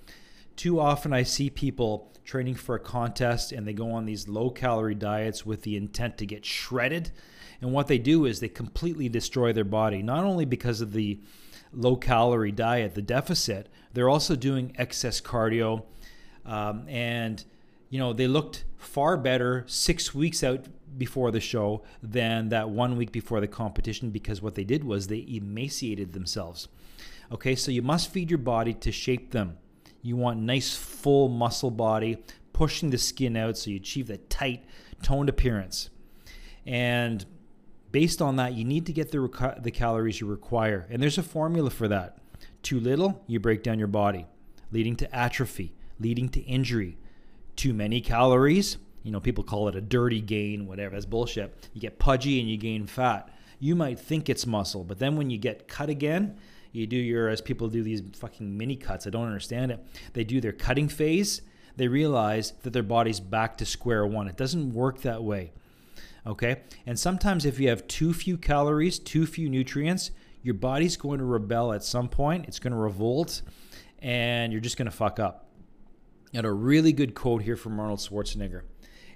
Too 0.56 0.81
often 0.81 1.12
I 1.12 1.25
see 1.25 1.50
people 1.50 2.11
training 2.25 2.55
for 2.55 2.75
a 2.75 2.81
contest 2.81 3.52
and 3.52 3.67
they 3.67 3.75
go 3.75 3.91
on 3.93 4.06
these 4.06 4.29
low 4.29 4.49
calorie 4.49 4.94
diets 4.94 5.44
with 5.44 5.62
the 5.62 5.76
intent 5.76 6.17
to 6.19 6.26
get 6.26 6.47
shredded. 6.47 7.11
And 7.61 7.73
what 7.73 7.87
they 7.87 7.99
do 7.99 8.25
is 8.25 8.41
they 8.41 8.49
completely 8.49 9.09
destroy 9.11 9.52
their 9.52 9.64
body, 9.64 10.02
not 10.02 10.25
only 10.25 10.47
because 10.47 10.80
of 10.80 10.92
the 10.92 11.21
low 11.73 11.96
calorie 11.96 12.52
diet, 12.52 12.94
the 12.94 13.02
deficit, 13.02 13.68
they're 13.92 14.08
also 14.08 14.37
doing 14.37 14.73
excess 14.76 15.20
cardio. 15.20 15.85
Um, 16.44 16.87
and 16.88 17.44
you 17.90 17.99
know, 17.99 18.12
they 18.12 18.26
looked 18.26 18.64
far 18.76 19.16
better 19.16 19.64
six 19.66 20.14
weeks 20.14 20.42
out 20.42 20.66
before 20.99 21.30
the 21.30 21.40
show 21.40 21.82
than 22.02 22.49
that 22.49 22.70
one 22.70 22.96
week 22.96 23.12
before 23.12 23.40
the 23.40 23.46
competition 23.46 24.11
because 24.11 24.40
what 24.40 24.54
they 24.54 24.64
did 24.64 24.85
was 24.85 25.06
they 25.06 25.25
emaciated 25.28 26.12
themselves. 26.12 26.68
Okay, 27.30 27.54
so 27.54 27.70
you 27.70 27.82
must 27.82 28.11
feed 28.11 28.30
your 28.30 28.38
body 28.38 28.73
to 28.73 28.92
shape 28.92 29.32
them. 29.32 29.58
You 30.02 30.16
want 30.16 30.40
nice, 30.40 30.75
full 30.76 31.28
muscle 31.28 31.70
body, 31.70 32.18
pushing 32.52 32.90
the 32.90 32.99
skin 32.99 33.37
out 33.37 33.58
so 33.58 33.70
you 33.70 33.76
achieve 33.76 34.06
that 34.06 34.30
tight, 34.30 34.64
toned 35.02 35.28
appearance. 35.28 35.90
And 36.64 37.25
based 37.93 38.21
on 38.23 38.37
that, 38.37 38.55
you 38.55 38.64
need 38.64 38.87
to 38.87 38.93
get 38.93 39.11
the, 39.11 39.19
reca- 39.19 39.62
the 39.62 39.71
calories 39.71 40.21
you 40.21 40.26
require. 40.26 40.87
And 40.90 41.02
there's 41.02 41.19
a 41.19 41.23
formula 41.23 41.71
for 41.71 41.88
that. 41.88 42.19
Too 42.62 42.81
little, 42.81 43.23
you 43.26 43.40
break 43.40 43.62
down 43.62 43.78
your 43.78 43.88
body, 43.88 44.26
leading 44.73 44.97
to 44.97 45.14
atrophy, 45.14 45.75
leading 45.99 46.28
to 46.31 46.40
injury 46.40 46.99
too 47.57 47.73
many 47.73 48.00
calories. 48.00 48.76
You 49.02 49.12
know, 49.12 49.21
people 49.21 49.45
call 49.45 49.69
it 49.69 49.76
a 49.76 49.81
dirty 49.81 50.21
gain, 50.21 50.66
whatever. 50.66 50.95
That's 50.95 51.07
bullshit. 51.07 51.55
You 51.73 51.81
get 51.81 51.99
pudgy 51.99 52.40
and 52.40 52.49
you 52.49 52.57
gain 52.57 52.87
fat. 52.87 53.31
You 53.59 53.75
might 53.75 53.99
think 53.99 54.28
it's 54.28 54.47
muscle, 54.47 54.85
but 54.85 54.99
then 54.99 55.16
when 55.16 55.31
you 55.31 55.38
get 55.38 55.66
cut 55.66 55.88
again, 55.88 56.37
you 56.73 56.87
do 56.87 56.97
your, 56.97 57.28
as 57.28 57.40
people 57.40 57.69
do 57.69 57.83
these 57.83 58.02
fucking 58.19 58.57
mini 58.57 58.76
cuts. 58.76 59.07
I 59.07 59.11
don't 59.11 59.26
understand 59.26 59.71
it. 59.73 59.83
They 60.12 60.25
do 60.25 60.40
their 60.40 60.52
cutting 60.52 60.88
phase. 60.88 61.40
They 61.76 61.88
realize 61.88 62.52
that 62.62 62.73
their 62.73 62.83
body's 62.83 63.21
back 63.21 63.57
to 63.59 63.66
square 63.66 64.07
one. 64.07 64.28
It 64.28 64.37
doesn't 64.37 64.75
work 64.75 65.00
that 65.02 65.23
way. 65.23 65.52
Okay. 66.26 66.62
And 66.87 66.99
sometimes 66.99 67.45
if 67.45 67.61
you 67.61 67.68
have 67.68 67.87
too 67.87 68.12
few 68.12 68.37
calories, 68.37 68.99
too 68.99 69.26
few 69.26 69.49
nutrients, 69.49 70.11
your 70.42 70.54
body's 70.54 70.97
going 70.97 71.18
to 71.18 71.25
rebel 71.25 71.73
at 71.73 71.85
some 71.85 72.09
point. 72.09 72.47
It's 72.47 72.59
going 72.59 72.73
to 72.73 72.78
revolt 72.78 73.42
and 74.00 74.52
you're 74.52 74.61
just 74.61 74.76
going 74.76 74.90
to 74.90 74.97
fuck 74.97 75.18
up 75.18 75.47
had 76.37 76.45
a 76.45 76.52
really 76.52 76.92
good 76.92 77.14
quote 77.14 77.42
here 77.42 77.56
from 77.56 77.80
Arnold 77.80 77.99
Schwarzenegger. 77.99 78.62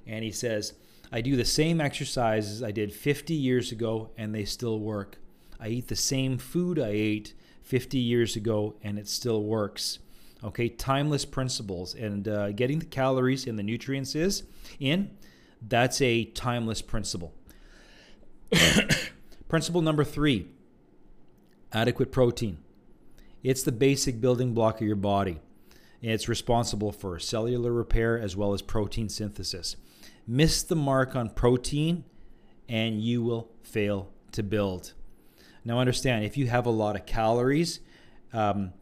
And 0.07 0.25
he 0.25 0.33
says, 0.33 0.73
I 1.13 1.21
do 1.21 1.37
the 1.37 1.45
same 1.45 1.81
exercises 1.81 2.63
I 2.63 2.71
did 2.71 2.93
50 2.93 3.35
years 3.35 3.73
ago 3.73 4.11
and 4.17 4.35
they 4.35 4.45
still 4.45 4.81
work. 4.81 5.19
I 5.61 5.69
eat 5.69 5.89
the 5.89 5.97
same 5.97 6.39
food 6.39 6.79
I 6.79 6.89
ate 6.89 7.35
50 7.63 7.99
years 7.99 8.37
ago 8.37 8.77
and 8.83 8.99
it 8.99 9.07
still 9.07 9.45
works. 9.45 9.99
Okay, 10.43 10.71
timeless 10.71 11.27
principles. 11.27 11.95
And 11.95 12.27
uh, 12.27 12.53
getting 12.53 12.79
the 12.79 12.87
calories 12.87 13.47
and 13.47 13.59
the 13.59 13.63
nutrients 13.63 14.15
is 14.15 14.45
in, 14.79 15.11
that's 15.67 16.01
a 16.01 16.25
timeless 16.25 16.83
principle. 16.83 17.33
principle 19.49 19.83
number 19.83 20.05
three 20.05 20.49
adequate 21.73 22.11
protein. 22.11 22.59
It's 23.43 23.63
the 23.63 23.73
basic 23.73 24.21
building 24.21 24.55
block 24.55 24.81
of 24.81 24.87
your 24.87 24.97
body. 24.97 25.41
It's 26.03 26.29
responsible 26.29 26.93
for 26.93 27.19
cellular 27.19 27.73
repair 27.73 28.19
as 28.19 28.37
well 28.37 28.55
as 28.55 28.63
protein 28.63 29.09
synthesis. 29.09 29.77
Miss 30.27 30.63
the 30.63 30.77
mark 30.77 31.15
on 31.15 31.31
protein 31.31 32.05
and 32.69 33.01
you 33.03 33.23
will 33.23 33.51
fail 33.63 34.11
to 34.33 34.43
build. 34.43 34.95
Now, 35.65 35.79
understand 35.79 36.25
if 36.25 36.37
you 36.37 36.47
have 36.47 36.67
a 36.67 36.71
lot 36.71 36.97
of 36.97 37.05
calories, 37.05 37.81
um, 38.33 38.73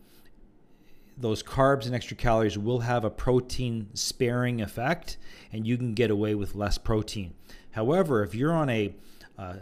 those 1.20 1.42
carbs 1.42 1.86
and 1.86 1.94
extra 1.94 2.16
calories 2.16 2.56
will 2.56 2.80
have 2.80 3.04
a 3.04 3.10
protein 3.10 3.88
sparing 3.94 4.60
effect 4.60 5.16
and 5.52 5.66
you 5.66 5.76
can 5.76 5.94
get 5.94 6.10
away 6.10 6.34
with 6.34 6.54
less 6.54 6.78
protein. 6.78 7.34
However, 7.72 8.22
if 8.22 8.34
you're 8.34 8.52
on 8.52 8.70
a, 8.70 8.94
uh, 9.38 9.54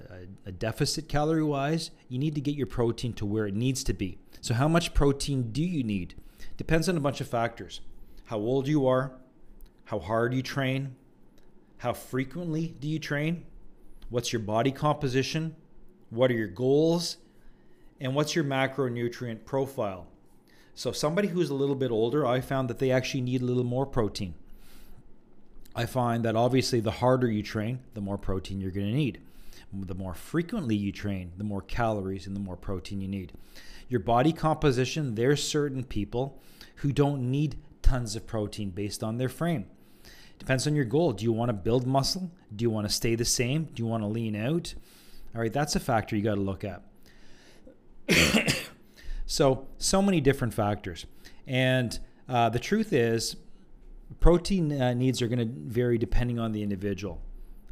a 0.45 0.53
deficit 0.53 1.09
calorie 1.09 1.43
wise, 1.43 1.91
you 2.09 2.19
need 2.19 2.35
to 2.35 2.41
get 2.41 2.55
your 2.55 2.67
protein 2.67 3.13
to 3.15 3.27
where 3.27 3.47
it 3.47 3.55
needs 3.55 3.83
to 3.85 3.95
be. 3.95 4.19
So, 4.41 4.55
how 4.55 4.69
much 4.69 4.95
protein 4.95 5.51
do 5.51 5.63
you 5.63 5.83
need? 5.83 6.15
Depends 6.57 6.89
on 6.89 6.97
a 6.97 7.01
bunch 7.01 7.21
of 7.21 7.29
factors 7.29 7.81
how 8.27 8.39
old 8.39 8.67
you 8.67 8.87
are, 8.87 9.13
how 9.85 10.01
hard 10.01 10.35
you 10.35 10.43
train, 10.43 10.97
how 11.79 11.93
frequently 11.93 12.75
do 12.81 12.89
you 12.89 12.99
train, 12.99 13.45
what's 14.11 14.33
your 14.33 14.41
body 14.41 14.73
composition, 14.73 15.55
what 16.11 16.31
are 16.31 16.35
your 16.35 16.49
goals, 16.49 17.19
and 18.01 18.15
what's 18.15 18.35
your 18.35 18.45
macronutrient 18.45 19.45
profile. 19.45 20.07
So, 20.77 20.93
somebody 20.93 21.29
who's 21.29 21.49
a 21.49 21.55
little 21.55 21.75
bit 21.75 21.91
older, 21.91 22.27
I 22.27 22.43
found 22.43 22.69
that 22.69 22.79
they 22.79 22.91
actually 22.91 23.23
need 23.23 23.41
a 23.41 23.47
little 23.47 23.65
more 23.65 23.87
protein. 23.87 24.35
I 25.75 25.87
find 25.87 26.23
that 26.27 26.37
obviously 26.37 26.81
the 26.81 26.91
harder 26.91 27.31
you 27.31 27.43
train, 27.43 27.81
the 27.95 28.03
more 28.03 28.19
protein 28.19 28.61
you're 28.61 28.71
going 28.71 28.87
to 28.87 28.93
need. 28.93 29.19
The 29.73 29.95
more 29.95 30.13
frequently 30.13 30.77
you 30.77 30.93
train, 30.93 31.33
the 31.39 31.45
more 31.45 31.63
calories 31.63 32.27
and 32.27 32.37
the 32.37 32.41
more 32.41 32.57
protein 32.57 33.01
you 33.01 33.09
need. 33.09 33.33
Your 33.89 34.01
body 34.01 34.35
composition, 34.35 35.15
there's 35.15 35.43
certain 35.43 35.83
people 35.83 36.39
who 36.77 36.93
don't 36.93 37.31
need 37.31 37.57
tons 37.81 38.15
of 38.15 38.27
protein 38.27 38.69
based 38.69 39.03
on 39.03 39.17
their 39.17 39.31
frame. 39.31 39.65
Depends 40.39 40.67
on 40.67 40.77
your 40.77 40.85
goal. 40.85 41.13
Do 41.13 41.25
you 41.25 41.33
want 41.33 41.49
to 41.49 41.55
build 41.55 41.87
muscle? 41.87 42.31
Do 42.55 42.63
you 42.63 42.71
want 42.71 42.87
to 42.87 42.93
stay 42.93 43.15
the 43.15 43.25
same? 43.25 43.65
Do 43.65 43.83
you 43.83 43.87
want 43.87 44.03
to 44.03 44.09
lean 44.09 44.37
out? 44.37 44.75
All 45.35 45.41
right, 45.41 45.53
that's 45.53 45.75
a 45.75 45.81
factor 45.81 46.17
you 46.17 46.23
got 46.23 46.35
to 46.35 46.41
look 46.43 46.65
at. 46.65 46.83
So, 49.27 49.67
so 49.79 50.01
many 50.01 50.21
different 50.21 50.55
factors. 50.55 51.05
And 51.47 51.99
uh, 52.29 52.49
the 52.49 52.59
truth 52.59 52.93
is, 52.93 53.37
protein 54.21 54.81
uh, 54.81 54.95
needs 54.95 55.21
are 55.21 55.29
going 55.29 55.41
to 55.41 55.53
vary 55.53 55.99
depending 55.99 56.39
on 56.39 56.53
the 56.53 56.63
individual. 56.63 57.21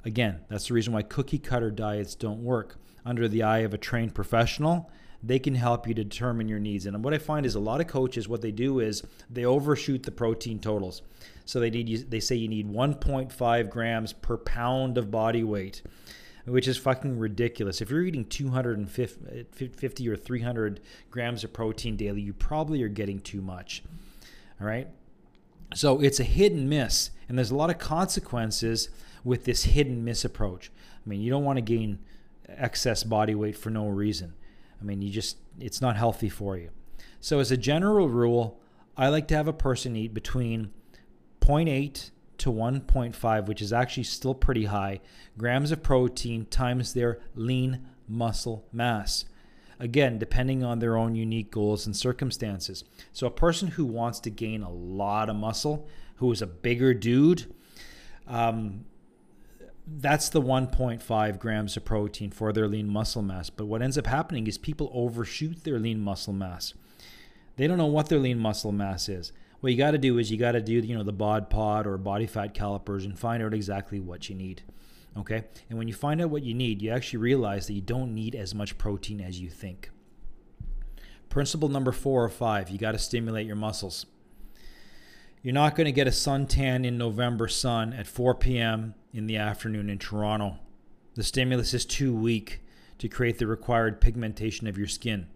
Again, 0.04 0.40
that's 0.48 0.68
the 0.68 0.74
reason 0.74 0.92
why 0.92 1.02
cookie 1.02 1.38
cutter 1.38 1.70
diets 1.70 2.14
don't 2.14 2.42
work. 2.42 2.76
Under 3.06 3.28
the 3.28 3.42
eye 3.42 3.58
of 3.58 3.74
a 3.74 3.78
trained 3.78 4.14
professional, 4.14 4.90
they 5.22 5.38
can 5.38 5.54
help 5.54 5.86
you 5.86 5.94
to 5.94 6.04
determine 6.04 6.48
your 6.48 6.58
needs. 6.58 6.86
And 6.86 7.02
what 7.02 7.14
I 7.14 7.18
find 7.18 7.46
is 7.46 7.54
a 7.54 7.60
lot 7.60 7.80
of 7.80 7.86
coaches, 7.86 8.28
what 8.28 8.42
they 8.42 8.50
do 8.50 8.80
is 8.80 9.02
they 9.30 9.44
overshoot 9.44 10.02
the 10.02 10.10
protein 10.10 10.58
totals. 10.58 11.02
So 11.44 11.60
they 11.60 11.70
need 11.70 12.10
they 12.10 12.20
say 12.20 12.36
you 12.36 12.48
need 12.48 12.70
1.5 12.70 13.70
grams 13.70 14.12
per 14.12 14.36
pound 14.36 14.98
of 14.98 15.10
body 15.10 15.44
weight 15.44 15.82
which 16.46 16.68
is 16.68 16.76
fucking 16.76 17.18
ridiculous. 17.18 17.80
If 17.80 17.90
you're 17.90 18.02
eating 18.02 18.24
250 18.24 20.08
uh, 20.08 20.12
or 20.12 20.16
300 20.16 20.80
grams 21.10 21.44
of 21.44 21.52
protein 21.52 21.96
daily, 21.96 22.20
you 22.20 22.32
probably 22.32 22.82
are 22.82 22.88
getting 22.88 23.20
too 23.20 23.40
much. 23.40 23.82
All 24.60 24.66
right. 24.66 24.88
So 25.74 26.00
it's 26.00 26.20
a 26.20 26.24
hit 26.24 26.52
and 26.52 26.68
miss, 26.68 27.10
and 27.28 27.38
there's 27.38 27.50
a 27.50 27.56
lot 27.56 27.70
of 27.70 27.78
consequences 27.78 28.90
with 29.24 29.44
this 29.44 29.64
hit 29.64 29.86
and 29.86 30.04
miss 30.04 30.24
approach. 30.24 30.70
I 31.04 31.08
mean, 31.08 31.20
you 31.20 31.30
don't 31.30 31.44
want 31.44 31.56
to 31.56 31.62
gain 31.62 31.98
excess 32.48 33.02
body 33.02 33.34
weight 33.34 33.56
for 33.56 33.70
no 33.70 33.88
reason. 33.88 34.34
I 34.80 34.84
mean, 34.84 35.02
you 35.02 35.10
just, 35.10 35.38
it's 35.58 35.80
not 35.80 35.96
healthy 35.96 36.28
for 36.28 36.56
you. 36.56 36.70
So, 37.20 37.40
as 37.40 37.50
a 37.50 37.56
general 37.56 38.08
rule, 38.08 38.60
I 38.96 39.08
like 39.08 39.26
to 39.28 39.34
have 39.34 39.48
a 39.48 39.52
person 39.52 39.96
eat 39.96 40.12
between 40.12 40.70
0.8 41.40 42.10
to 42.44 42.52
1.5, 42.52 43.46
which 43.46 43.62
is 43.62 43.72
actually 43.72 44.02
still 44.02 44.34
pretty 44.34 44.66
high, 44.66 45.00
grams 45.38 45.72
of 45.72 45.82
protein 45.82 46.44
times 46.44 46.92
their 46.92 47.18
lean 47.34 47.86
muscle 48.06 48.66
mass. 48.70 49.24
Again, 49.80 50.18
depending 50.18 50.62
on 50.62 50.78
their 50.78 50.94
own 50.94 51.14
unique 51.14 51.50
goals 51.50 51.86
and 51.86 51.96
circumstances. 51.96 52.84
So, 53.14 53.26
a 53.26 53.30
person 53.30 53.68
who 53.68 53.86
wants 53.86 54.20
to 54.20 54.30
gain 54.30 54.62
a 54.62 54.70
lot 54.70 55.30
of 55.30 55.36
muscle, 55.36 55.88
who 56.16 56.30
is 56.32 56.42
a 56.42 56.46
bigger 56.46 56.92
dude, 56.92 57.52
um, 58.28 58.84
that's 59.86 60.28
the 60.28 60.42
1.5 60.42 61.38
grams 61.38 61.78
of 61.78 61.84
protein 61.86 62.30
for 62.30 62.52
their 62.52 62.68
lean 62.68 62.88
muscle 62.88 63.22
mass. 63.22 63.48
But 63.48 63.66
what 63.66 63.80
ends 63.80 63.96
up 63.96 64.06
happening 64.06 64.46
is 64.46 64.58
people 64.58 64.90
overshoot 64.92 65.64
their 65.64 65.78
lean 65.78 66.00
muscle 66.00 66.34
mass. 66.34 66.74
They 67.56 67.66
don't 67.66 67.78
know 67.78 67.86
what 67.86 68.10
their 68.10 68.18
lean 68.18 68.38
muscle 68.38 68.72
mass 68.72 69.08
is 69.08 69.32
what 69.64 69.72
you 69.72 69.78
got 69.78 69.92
to 69.92 69.98
do 69.98 70.18
is 70.18 70.30
you 70.30 70.36
got 70.36 70.52
to 70.52 70.60
do 70.60 70.74
you 70.74 70.94
know 70.94 71.02
the 71.02 71.10
bod 71.10 71.48
pod 71.48 71.86
or 71.86 71.96
body 71.96 72.26
fat 72.26 72.52
calipers 72.52 73.06
and 73.06 73.18
find 73.18 73.42
out 73.42 73.54
exactly 73.54 73.98
what 73.98 74.28
you 74.28 74.34
need 74.34 74.62
okay? 75.16 75.44
And 75.70 75.78
when 75.78 75.88
you 75.88 75.94
find 75.94 76.20
out 76.20 76.28
what 76.28 76.42
you 76.42 76.52
need 76.52 76.82
you 76.82 76.90
actually 76.90 77.20
realize 77.20 77.66
that 77.66 77.72
you 77.72 77.80
don't 77.80 78.14
need 78.14 78.34
as 78.34 78.54
much 78.54 78.76
protein 78.76 79.22
as 79.22 79.40
you 79.40 79.48
think. 79.48 79.88
Principle 81.30 81.70
number 81.70 81.92
four 81.92 82.22
or 82.22 82.28
five 82.28 82.68
you 82.68 82.76
got 82.76 82.92
to 82.92 82.98
stimulate 82.98 83.46
your 83.46 83.56
muscles. 83.56 84.04
You're 85.40 85.54
not 85.54 85.76
going 85.76 85.86
to 85.86 85.92
get 85.92 86.06
a 86.06 86.10
suntan 86.10 86.84
in 86.84 86.98
november 86.98 87.48
sun 87.48 87.94
at 87.94 88.06
4 88.06 88.34
p.m 88.34 88.94
in 89.14 89.26
the 89.26 89.38
afternoon 89.38 89.88
in 89.88 89.96
toronto. 89.96 90.58
The 91.14 91.24
stimulus 91.24 91.72
is 91.72 91.86
too 91.86 92.14
weak 92.14 92.60
to 92.98 93.08
create 93.08 93.38
the 93.38 93.46
required 93.46 94.02
pigmentation 94.02 94.66
of 94.66 94.76
your 94.76 94.88
skin 94.88 95.28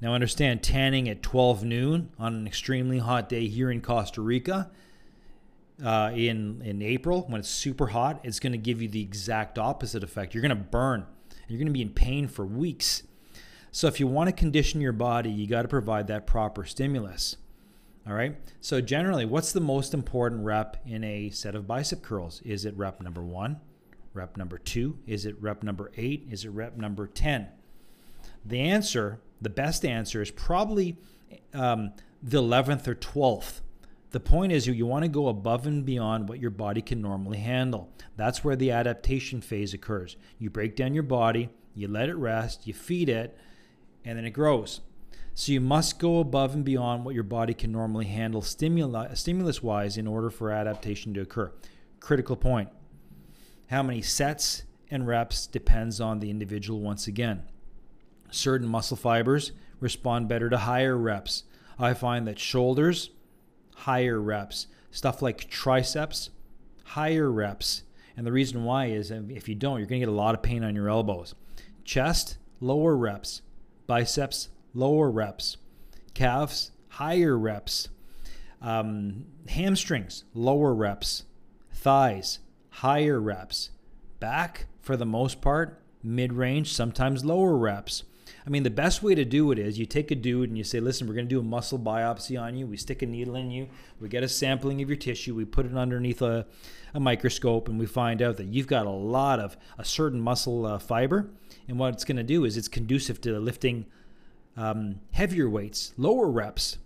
now, 0.00 0.14
understand 0.14 0.62
tanning 0.62 1.08
at 1.10 1.22
12 1.22 1.62
noon 1.64 2.10
on 2.18 2.34
an 2.34 2.46
extremely 2.46 2.98
hot 2.98 3.28
day 3.28 3.48
here 3.48 3.70
in 3.70 3.82
Costa 3.82 4.22
Rica 4.22 4.70
uh, 5.84 6.10
in, 6.14 6.62
in 6.62 6.80
April 6.80 7.26
when 7.28 7.40
it's 7.40 7.50
super 7.50 7.88
hot, 7.88 8.20
it's 8.22 8.40
going 8.40 8.52
to 8.52 8.58
give 8.58 8.80
you 8.80 8.88
the 8.88 9.02
exact 9.02 9.58
opposite 9.58 10.02
effect. 10.02 10.34
You're 10.34 10.40
going 10.40 10.50
to 10.50 10.54
burn, 10.54 11.06
you're 11.48 11.58
going 11.58 11.66
to 11.66 11.72
be 11.72 11.82
in 11.82 11.90
pain 11.90 12.28
for 12.28 12.46
weeks. 12.46 13.02
So, 13.72 13.86
if 13.86 14.00
you 14.00 14.06
want 14.06 14.28
to 14.28 14.32
condition 14.32 14.80
your 14.80 14.92
body, 14.92 15.30
you 15.30 15.46
got 15.46 15.62
to 15.62 15.68
provide 15.68 16.06
that 16.08 16.26
proper 16.26 16.64
stimulus. 16.64 17.36
All 18.06 18.14
right. 18.14 18.36
So, 18.60 18.80
generally, 18.80 19.26
what's 19.26 19.52
the 19.52 19.60
most 19.60 19.94
important 19.94 20.44
rep 20.44 20.78
in 20.86 21.04
a 21.04 21.30
set 21.30 21.54
of 21.54 21.68
bicep 21.68 22.02
curls? 22.02 22.40
Is 22.44 22.64
it 22.64 22.76
rep 22.76 23.00
number 23.00 23.22
one? 23.22 23.60
Rep 24.12 24.36
number 24.36 24.58
two? 24.58 24.98
Is 25.06 25.24
it 25.24 25.40
rep 25.40 25.62
number 25.62 25.92
eight? 25.96 26.26
Is 26.30 26.44
it 26.44 26.48
rep 26.48 26.76
number 26.76 27.06
10? 27.06 27.46
The 28.44 28.60
answer 28.60 29.20
the 29.40 29.50
best 29.50 29.84
answer 29.84 30.22
is 30.22 30.30
probably 30.30 30.98
um, 31.54 31.92
the 32.22 32.42
11th 32.42 32.86
or 32.86 32.94
12th. 32.94 33.60
The 34.10 34.20
point 34.20 34.52
is, 34.52 34.66
you, 34.66 34.72
you 34.72 34.86
want 34.86 35.04
to 35.04 35.08
go 35.08 35.28
above 35.28 35.66
and 35.66 35.84
beyond 35.84 36.28
what 36.28 36.40
your 36.40 36.50
body 36.50 36.82
can 36.82 37.00
normally 37.00 37.38
handle. 37.38 37.92
That's 38.16 38.42
where 38.42 38.56
the 38.56 38.72
adaptation 38.72 39.40
phase 39.40 39.72
occurs. 39.72 40.16
You 40.38 40.50
break 40.50 40.74
down 40.74 40.94
your 40.94 41.04
body, 41.04 41.48
you 41.74 41.86
let 41.86 42.08
it 42.08 42.16
rest, 42.16 42.66
you 42.66 42.74
feed 42.74 43.08
it, 43.08 43.38
and 44.04 44.18
then 44.18 44.24
it 44.24 44.30
grows. 44.30 44.80
So 45.34 45.52
you 45.52 45.60
must 45.60 46.00
go 46.00 46.18
above 46.18 46.54
and 46.54 46.64
beyond 46.64 47.04
what 47.04 47.14
your 47.14 47.24
body 47.24 47.54
can 47.54 47.70
normally 47.70 48.06
handle 48.06 48.42
stimulus 48.42 49.62
wise 49.62 49.96
in 49.96 50.06
order 50.06 50.28
for 50.28 50.50
adaptation 50.50 51.14
to 51.14 51.20
occur. 51.20 51.52
Critical 52.00 52.36
point. 52.36 52.68
How 53.68 53.84
many 53.84 54.02
sets 54.02 54.64
and 54.90 55.06
reps 55.06 55.46
depends 55.46 56.00
on 56.00 56.18
the 56.18 56.30
individual 56.30 56.80
once 56.80 57.06
again 57.06 57.44
certain 58.30 58.68
muscle 58.68 58.96
fibers 58.96 59.52
respond 59.80 60.28
better 60.28 60.50
to 60.50 60.58
higher 60.58 60.96
reps. 60.96 61.44
I 61.78 61.94
find 61.94 62.26
that 62.26 62.38
shoulders, 62.38 63.10
higher 63.74 64.20
reps. 64.20 64.66
Stuff 64.90 65.22
like 65.22 65.48
triceps, 65.48 66.30
higher 66.84 67.30
reps. 67.30 67.84
And 68.16 68.26
the 68.26 68.32
reason 68.32 68.64
why 68.64 68.86
is 68.86 69.10
if 69.10 69.48
you 69.48 69.54
don't, 69.54 69.78
you're 69.78 69.86
going 69.86 70.00
to 70.00 70.06
get 70.06 70.12
a 70.12 70.16
lot 70.16 70.34
of 70.34 70.42
pain 70.42 70.64
on 70.64 70.74
your 70.74 70.88
elbows. 70.88 71.34
Chest, 71.84 72.36
lower 72.60 72.96
reps. 72.96 73.42
Biceps, 73.86 74.50
lower 74.74 75.10
reps. 75.10 75.56
Calves, 76.14 76.72
higher 76.88 77.38
reps. 77.38 77.88
Um, 78.60 79.26
hamstrings, 79.48 80.24
lower 80.34 80.74
reps. 80.74 81.24
Thighs, 81.72 82.40
higher 82.70 83.20
reps. 83.20 83.70
Back, 84.18 84.66
for 84.80 84.96
the 84.96 85.06
most 85.06 85.40
part, 85.40 85.80
mid 86.02 86.32
range, 86.32 86.72
sometimes 86.72 87.24
lower 87.24 87.56
reps. 87.56 88.04
I 88.50 88.52
mean, 88.52 88.64
the 88.64 88.70
best 88.70 89.00
way 89.00 89.14
to 89.14 89.24
do 89.24 89.52
it 89.52 89.60
is 89.60 89.78
you 89.78 89.86
take 89.86 90.10
a 90.10 90.16
dude 90.16 90.48
and 90.48 90.58
you 90.58 90.64
say, 90.64 90.80
listen, 90.80 91.06
we're 91.06 91.14
going 91.14 91.28
to 91.28 91.32
do 91.32 91.38
a 91.38 91.42
muscle 91.44 91.78
biopsy 91.78 92.36
on 92.36 92.56
you. 92.56 92.66
We 92.66 92.76
stick 92.76 93.00
a 93.00 93.06
needle 93.06 93.36
in 93.36 93.52
you. 93.52 93.68
We 94.00 94.08
get 94.08 94.24
a 94.24 94.28
sampling 94.28 94.82
of 94.82 94.88
your 94.88 94.96
tissue. 94.96 95.36
We 95.36 95.44
put 95.44 95.66
it 95.66 95.76
underneath 95.76 96.20
a, 96.20 96.48
a 96.92 96.98
microscope 96.98 97.68
and 97.68 97.78
we 97.78 97.86
find 97.86 98.20
out 98.20 98.38
that 98.38 98.48
you've 98.48 98.66
got 98.66 98.86
a 98.86 98.90
lot 98.90 99.38
of 99.38 99.56
a 99.78 99.84
certain 99.84 100.20
muscle 100.20 100.66
uh, 100.66 100.80
fiber. 100.80 101.30
And 101.68 101.78
what 101.78 101.94
it's 101.94 102.04
going 102.04 102.16
to 102.16 102.24
do 102.24 102.44
is 102.44 102.56
it's 102.56 102.66
conducive 102.66 103.20
to 103.20 103.38
lifting 103.38 103.86
um, 104.56 104.98
heavier 105.12 105.48
weights, 105.48 105.92
lower 105.96 106.28
reps. 106.28 106.78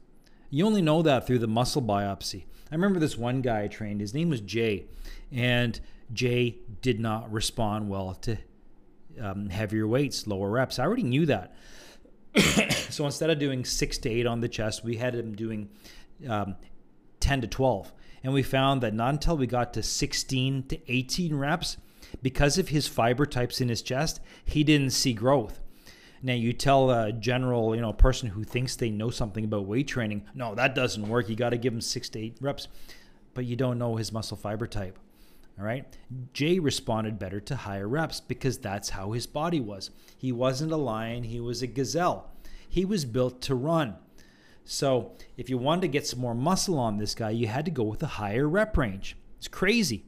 You 0.51 0.67
only 0.67 0.83
know 0.83 1.01
that 1.01 1.27
through 1.27 1.39
the 1.39 1.47
muscle 1.47 1.81
biopsy. 1.81 2.45
I 2.71 2.75
remember 2.75 3.01
this 3.01 3.17
one 3.17 3.41
guy 3.41 3.63
I 3.63 3.69
trained. 3.69 4.03
His 4.03 4.13
name 4.13 4.29
was 4.29 4.43
Jay. 4.43 4.85
And 5.33 5.81
Jay 6.13 6.57
did 6.83 7.01
not 7.01 7.33
respond 7.33 7.89
well 7.89 8.13
to 8.17 8.37
um, 9.21 9.49
heavier 9.49 9.87
weights, 9.87 10.27
lower 10.27 10.51
reps. 10.51 10.79
I 10.79 10.85
already 10.85 11.03
knew 11.03 11.27
that. 11.27 11.55
so 12.91 13.07
instead 13.07 13.31
of 13.31 13.39
doing 13.39 13.65
six 13.65 13.99
to 13.99 14.11
eight 14.11 14.27
on 14.27 14.41
the 14.41 14.49
chest, 14.49 14.85
we 14.85 14.97
had 14.97 15.15
him 15.15 15.35
doing 15.35 15.69
um, 16.29 16.57
10 17.21 17.43
to 17.43 17.47
12. 17.47 17.93
And 18.23 18.33
we 18.33 18.43
found 18.43 18.83
that 18.83 18.95
not 18.95 19.15
until 19.15 19.37
we 19.37 19.47
got 19.47 19.75
to 19.75 19.83
16 19.83 20.65
to 20.65 20.93
18 20.93 21.35
reps, 21.35 21.77
because 22.23 22.59
of 22.59 22.69
his 22.69 22.87
fiber 22.87 23.27
types 23.27 23.61
in 23.61 23.69
his 23.69 23.83
chest, 23.83 24.21
he 24.45 24.65
didn't 24.65 24.91
see 24.91 25.13
growth. 25.13 25.61
Now 26.23 26.33
you 26.33 26.53
tell 26.53 26.91
a 26.91 27.13
general, 27.13 27.75
you 27.75 27.83
know, 27.83 27.93
person 27.93 28.31
who 28.31 28.45
thinks 28.45 28.77
they 28.77 28.91
know 28.91 29.11
something 29.11 29.45
about 29.45 29.67
weight 29.67 29.89
training, 29.89 30.25
no, 30.35 30.55
that 30.55 30.75
doesn't 30.75 31.07
work. 31.07 31.29
You 31.29 31.37
got 31.37 31.51
to 31.51 31.59
give 31.59 31.73
him 31.73 31.83
six 31.83 32.09
to 32.11 32.19
eight 32.19 32.39
reps, 32.41 32.69
but 33.35 33.45
you 33.45 33.57
don't 33.57 33.79
know 33.79 33.97
his 33.97 34.11
muscle 34.11 34.37
fiber 34.37 34.67
type. 34.67 34.99
All 35.59 35.65
right. 35.65 35.85
Jay 36.33 36.59
responded 36.59 37.19
better 37.19 37.41
to 37.41 37.57
higher 37.57 37.89
reps 37.89 38.21
because 38.21 38.59
that's 38.59 38.91
how 38.91 39.13
his 39.13 39.27
body 39.27 39.61
was. 39.61 39.91
He 40.17 40.33
wasn't 40.33 40.73
a 40.73 40.77
lion, 40.77 41.25
he 41.25 41.41
was 41.41 41.63
a 41.63 41.67
gazelle. 41.67 42.33
He 42.69 42.85
was 42.85 43.05
built 43.05 43.41
to 43.43 43.55
run. 43.55 43.97
So 44.65 45.13
if 45.37 45.49
you 45.49 45.59
wanted 45.59 45.83
to 45.83 45.89
get 45.89 46.07
some 46.07 46.21
more 46.21 46.35
muscle 46.35 46.79
on 46.79 46.99
this 46.99 47.15
guy, 47.15 47.31
you 47.31 47.47
had 47.47 47.67
to 47.67 47.71
go 47.71 47.85
with 47.85 48.03
a 48.03 48.07
higher 48.07 48.49
rep 48.49 48.77
range. 48.77 49.17
It's 49.39 49.47
crazy. 49.47 50.07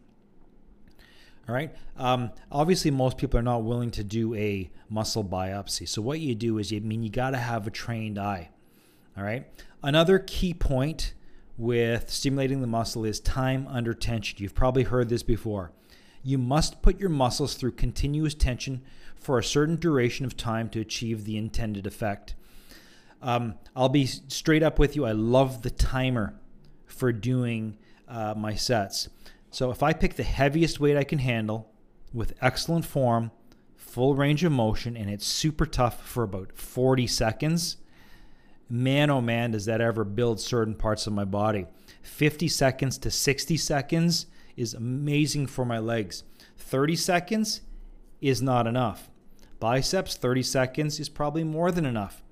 All 1.48 1.54
right. 1.54 1.72
Um, 1.96 2.32
obviously, 2.50 2.90
most 2.90 3.18
people 3.18 3.38
are 3.38 3.42
not 3.42 3.62
willing 3.62 3.90
to 3.92 4.02
do 4.02 4.34
a 4.34 4.68
muscle 4.88 5.22
biopsy. 5.22 5.88
So 5.88 6.02
what 6.02 6.18
you 6.18 6.34
do 6.34 6.58
is, 6.58 6.72
you 6.72 6.78
I 6.78 6.80
mean 6.80 7.04
you 7.04 7.10
got 7.10 7.30
to 7.30 7.36
have 7.36 7.66
a 7.66 7.70
trained 7.70 8.18
eye. 8.18 8.50
All 9.16 9.22
right. 9.22 9.46
Another 9.82 10.18
key 10.18 10.54
point 10.54 11.14
with 11.56 12.10
stimulating 12.10 12.60
the 12.60 12.66
muscle 12.66 13.04
is 13.04 13.20
time 13.20 13.66
under 13.68 13.94
tension. 13.94 14.38
You've 14.40 14.54
probably 14.54 14.84
heard 14.84 15.08
this 15.08 15.22
before. 15.22 15.72
You 16.22 16.38
must 16.38 16.82
put 16.82 17.00
your 17.00 17.08
muscles 17.08 17.54
through 17.54 17.72
continuous 17.72 18.34
tension 18.34 18.82
for 19.14 19.38
a 19.38 19.44
certain 19.44 19.76
duration 19.76 20.26
of 20.26 20.36
time 20.36 20.68
to 20.70 20.80
achieve 20.80 21.24
the 21.24 21.36
intended 21.36 21.86
effect. 21.86 22.34
Um, 23.22 23.54
I'll 23.74 23.88
be 23.88 24.06
straight 24.06 24.62
up 24.62 24.78
with 24.78 24.96
you. 24.96 25.04
I 25.04 25.12
love 25.12 25.62
the 25.62 25.70
timer 25.70 26.38
for 26.86 27.12
doing 27.12 27.78
uh, 28.08 28.34
my 28.36 28.54
sets. 28.54 29.08
So 29.50 29.70
if 29.70 29.82
I 29.82 29.92
pick 29.92 30.14
the 30.14 30.22
heaviest 30.22 30.80
weight 30.80 30.96
I 30.96 31.04
can 31.04 31.18
handle 31.18 31.72
with 32.12 32.34
excellent 32.40 32.84
form, 32.84 33.30
full 33.74 34.14
range 34.14 34.44
of 34.44 34.52
motion, 34.52 34.96
and 34.96 35.08
it's 35.08 35.26
super 35.26 35.64
tough 35.64 36.06
for 36.06 36.22
about 36.22 36.52
40 36.52 37.06
seconds, 37.06 37.78
man 38.68 39.10
oh 39.10 39.20
man, 39.20 39.52
does 39.52 39.66
that 39.66 39.80
ever 39.80 40.04
build 40.04 40.40
certain 40.40 40.74
parts 40.74 41.06
of 41.06 41.12
my 41.12 41.24
body. 41.24 41.66
50 42.02 42.48
seconds 42.48 42.98
to 42.98 43.10
60 43.10 43.56
seconds 43.56 44.26
is 44.56 44.74
amazing 44.74 45.46
for 45.46 45.64
my 45.64 45.78
legs. 45.78 46.24
30 46.58 46.96
seconds 46.96 47.60
is 48.20 48.40
not 48.40 48.66
enough. 48.66 49.10
Biceps, 49.60 50.16
30 50.16 50.42
seconds 50.42 51.00
is 51.00 51.08
probably 51.08 51.44
more 51.44 51.70
than 51.70 51.86
enough. 51.86 52.22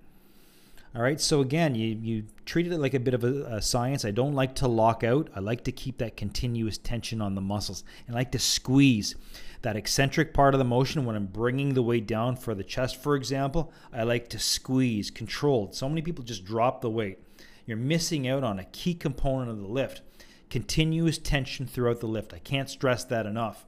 All 0.94 1.02
right. 1.02 1.20
So 1.20 1.40
again, 1.40 1.74
you 1.74 1.98
you 2.00 2.24
treat 2.44 2.68
it 2.68 2.78
like 2.78 2.94
a 2.94 3.00
bit 3.00 3.14
of 3.14 3.24
a, 3.24 3.56
a, 3.56 3.62
science. 3.62 4.04
I 4.04 4.12
don't 4.12 4.34
like 4.34 4.54
to 4.56 4.68
lock 4.68 5.02
out. 5.02 5.28
I 5.34 5.40
like 5.40 5.64
to 5.64 5.72
keep 5.72 5.98
that 5.98 6.16
continuous 6.16 6.78
tension 6.78 7.20
on 7.20 7.34
the 7.34 7.40
muscles. 7.40 7.82
And 8.06 8.14
like 8.14 8.30
to 8.32 8.38
squeeze 8.38 9.16
that 9.62 9.76
eccentric 9.76 10.32
part 10.32 10.54
of 10.54 10.58
the 10.58 10.64
motion 10.64 11.04
when 11.04 11.16
I'm 11.16 11.26
bringing 11.26 11.74
the 11.74 11.82
weight 11.82 12.06
down 12.06 12.36
for 12.36 12.54
the 12.54 12.62
chest, 12.62 13.02
for 13.02 13.16
example. 13.16 13.72
I 13.92 14.04
like 14.04 14.28
to 14.28 14.38
squeeze, 14.38 15.10
controlled. 15.10 15.74
So 15.74 15.88
many 15.88 16.00
people 16.00 16.22
just 16.22 16.44
drop 16.44 16.80
the 16.80 16.90
weight. 16.90 17.18
You're 17.66 17.76
missing 17.76 18.28
out 18.28 18.44
on 18.44 18.60
a 18.60 18.64
key 18.64 18.94
component 18.94 19.50
of 19.50 19.58
the 19.58 19.66
lift. 19.66 20.02
Continuous 20.48 21.18
tension 21.18 21.66
throughout 21.66 21.98
the 21.98 22.06
lift. 22.06 22.32
I 22.32 22.38
can't 22.38 22.70
stress 22.70 23.02
that 23.04 23.26
enough. 23.26 23.64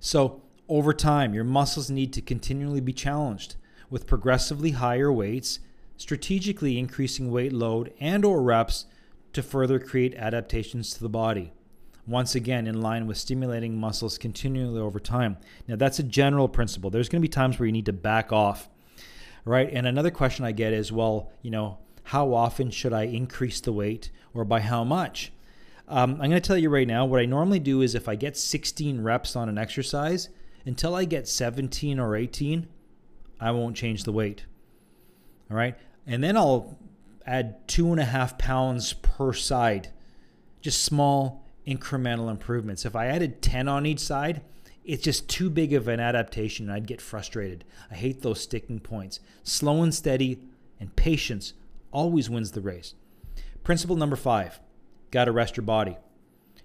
So 0.00 0.42
over 0.68 0.92
time, 0.92 1.34
your 1.34 1.44
muscles 1.44 1.88
need 1.88 2.12
to 2.14 2.20
continually 2.20 2.80
be 2.80 2.92
challenged 2.92 3.54
with 3.90 4.06
progressively 4.06 4.70
higher 4.70 5.12
weights, 5.12 5.58
strategically 5.96 6.78
increasing 6.78 7.30
weight 7.30 7.52
load 7.52 7.92
and 8.00 8.24
or 8.24 8.42
reps 8.42 8.86
to 9.32 9.42
further 9.42 9.78
create 9.78 10.14
adaptations 10.14 10.94
to 10.94 11.00
the 11.00 11.08
body. 11.08 11.52
Once 12.06 12.34
again, 12.34 12.66
in 12.66 12.80
line 12.80 13.06
with 13.06 13.16
stimulating 13.16 13.76
muscles 13.76 14.16
continually 14.16 14.80
over 14.80 14.98
time. 14.98 15.36
Now, 15.68 15.76
that's 15.76 15.98
a 15.98 16.02
general 16.02 16.48
principle. 16.48 16.90
There's 16.90 17.08
going 17.08 17.20
to 17.20 17.28
be 17.28 17.32
times 17.32 17.58
where 17.58 17.66
you 17.66 17.72
need 17.72 17.86
to 17.86 17.92
back 17.92 18.32
off, 18.32 18.68
right? 19.44 19.68
And 19.70 19.86
another 19.86 20.10
question 20.10 20.44
I 20.44 20.52
get 20.52 20.72
is, 20.72 20.90
well, 20.90 21.30
you 21.42 21.50
know, 21.50 21.78
how 22.04 22.32
often 22.32 22.70
should 22.70 22.92
I 22.92 23.02
increase 23.02 23.60
the 23.60 23.72
weight 23.72 24.10
or 24.34 24.44
by 24.44 24.60
how 24.60 24.82
much? 24.82 25.32
Um, 25.86 26.12
I'm 26.12 26.30
going 26.30 26.32
to 26.32 26.40
tell 26.40 26.56
you 26.56 26.70
right 26.70 26.86
now, 26.86 27.04
what 27.04 27.20
I 27.20 27.26
normally 27.26 27.58
do 27.58 27.82
is 27.82 27.94
if 27.94 28.08
I 28.08 28.14
get 28.14 28.36
16 28.36 29.02
reps 29.02 29.36
on 29.36 29.48
an 29.48 29.58
exercise, 29.58 30.28
until 30.64 30.94
I 30.94 31.04
get 31.04 31.28
17 31.28 31.98
or 31.98 32.16
18, 32.16 32.68
I 33.40 33.50
won't 33.52 33.76
change 33.76 34.04
the 34.04 34.12
weight. 34.12 34.44
All 35.50 35.56
right. 35.56 35.76
And 36.06 36.22
then 36.22 36.36
I'll 36.36 36.78
add 37.26 37.66
two 37.68 37.90
and 37.90 38.00
a 38.00 38.04
half 38.04 38.38
pounds 38.38 38.92
per 38.92 39.32
side, 39.32 39.88
just 40.60 40.82
small 40.82 41.44
incremental 41.66 42.30
improvements. 42.30 42.84
If 42.84 42.96
I 42.96 43.06
added 43.06 43.42
10 43.42 43.68
on 43.68 43.86
each 43.86 44.00
side, 44.00 44.42
it's 44.84 45.04
just 45.04 45.28
too 45.28 45.50
big 45.50 45.72
of 45.72 45.88
an 45.88 46.00
adaptation 46.00 46.66
and 46.66 46.74
I'd 46.74 46.86
get 46.86 47.00
frustrated. 47.00 47.64
I 47.90 47.94
hate 47.94 48.22
those 48.22 48.40
sticking 48.40 48.80
points. 48.80 49.20
Slow 49.42 49.82
and 49.82 49.94
steady 49.94 50.40
and 50.78 50.94
patience 50.96 51.52
always 51.92 52.30
wins 52.30 52.52
the 52.52 52.60
race. 52.60 52.94
Principle 53.62 53.96
number 53.96 54.16
five 54.16 54.60
got 55.10 55.24
to 55.26 55.32
rest 55.32 55.56
your 55.56 55.64
body. 55.64 55.96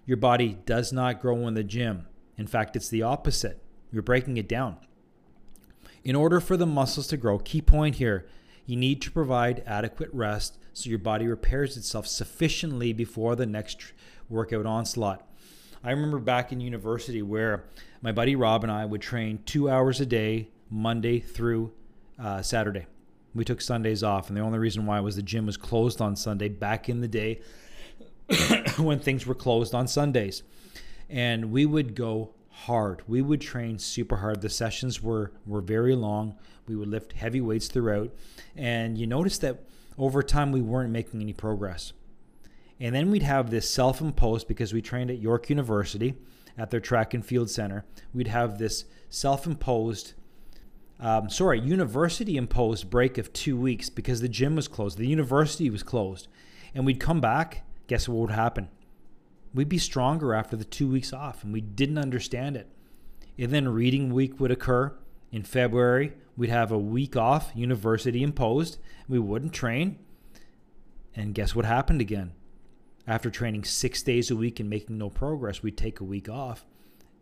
Your 0.06 0.18
body 0.18 0.58
does 0.66 0.94
not 0.94 1.22
grow 1.22 1.48
in 1.48 1.56
the 1.56 1.64
gym. 1.64 2.08
In 2.38 2.48
fact, 2.48 2.76
it's 2.76 2.90
the 2.90 3.02
opposite. 3.02 3.62
You're 3.92 4.04
breaking 4.04 4.38
it 4.38 4.48
down. 4.48 4.78
In 6.06 6.16
order 6.16 6.40
for 6.40 6.56
the 6.56 6.68
muscles 6.68 7.08
to 7.08 7.18
grow, 7.18 7.40
key 7.40 7.64
point 7.64 7.96
here, 7.96 8.28
you 8.68 8.76
need 8.76 9.02
to 9.02 9.12
provide 9.12 9.64
adequate 9.66 10.12
rest 10.14 10.60
so 10.72 10.88
your 10.88 11.00
body 11.00 11.26
repairs 11.26 11.78
itself 11.78 12.06
sufficiently 12.06 12.94
before 12.94 13.36
the 13.36 13.48
next 13.48 13.92
workout 14.30 14.68
onslaught. 14.68 15.28
I 15.84 15.90
remember 15.90 16.20
back 16.20 16.52
in 16.52 16.62
university 16.62 17.24
where 17.24 17.66
my 18.04 18.12
buddy 18.12 18.36
Rob 18.36 18.64
and 18.64 18.72
I 18.72 18.86
would 18.86 19.02
train 19.02 19.40
two 19.48 19.68
hours 19.68 20.00
a 20.00 20.06
day, 20.06 20.50
Monday 20.70 21.20
through 21.20 21.72
uh, 22.20 22.44
Saturday. 22.44 22.86
We 23.34 23.44
took 23.44 23.60
Sundays 23.60 24.04
off, 24.04 24.28
and 24.28 24.38
the 24.38 24.42
only 24.42 24.60
reason 24.60 24.86
why 24.86 25.00
was 25.00 25.16
the 25.16 25.24
gym 25.24 25.48
was 25.48 25.58
closed 25.58 26.02
on 26.02 26.16
Sunday 26.16 26.50
back 26.50 26.88
in 26.88 27.02
the 27.02 27.08
day 27.08 27.42
when 28.78 29.00
things 29.00 29.26
were 29.26 29.34
closed 29.34 29.74
on 29.74 29.88
Sundays. 29.88 30.44
And 31.10 31.52
we 31.52 31.66
would 31.66 31.96
go 31.96 32.35
hard. 32.64 33.02
We 33.08 33.22
would 33.22 33.42
train 33.42 33.80
super 33.80 34.18
hard. 34.18 34.42
The 34.42 34.50
sessions 34.50 35.02
were 35.02 35.32
were 35.46 35.62
very 35.62 35.96
long. 35.96 36.36
We 36.68 36.76
would 36.76 36.88
lift 36.88 37.14
heavy 37.14 37.42
weights 37.42 37.68
throughout, 37.68 38.12
and 38.56 38.98
you 38.98 39.08
notice 39.08 39.38
that 39.40 39.64
over 39.98 40.24
time 40.24 40.52
we 40.52 40.62
weren't 40.62 40.92
making 40.92 41.22
any 41.22 41.34
progress. 41.34 41.94
And 42.80 42.94
then 42.94 43.10
we'd 43.10 43.24
have 43.24 43.50
this 43.52 43.70
self-imposed 43.70 44.48
because 44.48 44.74
we 44.74 44.82
trained 44.82 45.10
at 45.10 45.20
York 45.20 45.50
University 45.50 46.16
at 46.58 46.72
their 46.72 46.82
track 46.82 47.14
and 47.14 47.26
field 47.26 47.50
center. 47.50 47.86
We'd 48.14 48.28
have 48.28 48.58
this 48.58 48.84
self-imposed 49.10 50.14
um, 51.00 51.30
sorry, 51.30 51.60
university 51.60 52.38
imposed 52.38 52.90
break 52.90 53.18
of 53.18 53.34
two 53.34 53.58
weeks 53.58 53.90
because 53.90 54.22
the 54.22 54.30
gym 54.30 54.56
was 54.56 54.68
closed. 54.68 54.98
The 54.98 55.08
university 55.08 55.70
was 55.70 55.84
closed. 55.84 56.28
And 56.74 56.86
we'd 56.86 57.00
come 57.00 57.22
back. 57.22 57.64
Guess 57.88 58.08
what 58.08 58.18
would 58.18 58.32
happen? 58.32 58.70
We'd 59.56 59.70
be 59.70 59.78
stronger 59.78 60.34
after 60.34 60.56
the 60.56 60.66
two 60.66 60.88
weeks 60.88 61.14
off, 61.14 61.44
and 61.44 61.54
we 61.54 61.62
didn't 61.62 61.98
understand 61.98 62.58
it. 62.58 62.68
And 63.38 63.52
then 63.52 63.68
reading 63.68 64.14
week 64.14 64.40
would 64.40 64.52
occur 64.52 64.96
in 65.32 65.44
February. 65.44 66.14
We'd 66.38 66.50
have 66.50 66.72
a 66.72 66.78
week 66.78 67.16
off, 67.16 67.52
university 67.56 68.22
imposed. 68.22 68.78
We 69.08 69.20
wouldn't 69.20 69.54
train. 69.54 70.00
And 71.16 71.34
guess 71.34 71.56
what 71.56 71.66
happened 71.66 72.02
again? 72.02 72.34
After 73.08 73.30
training 73.30 73.64
six 73.64 74.02
days 74.04 74.32
a 74.32 74.36
week 74.36 74.60
and 74.60 74.70
making 74.70 74.98
no 74.98 75.10
progress, 75.10 75.64
we'd 75.64 75.78
take 75.78 76.00
a 76.00 76.06
week 76.06 76.28
off. 76.28 76.66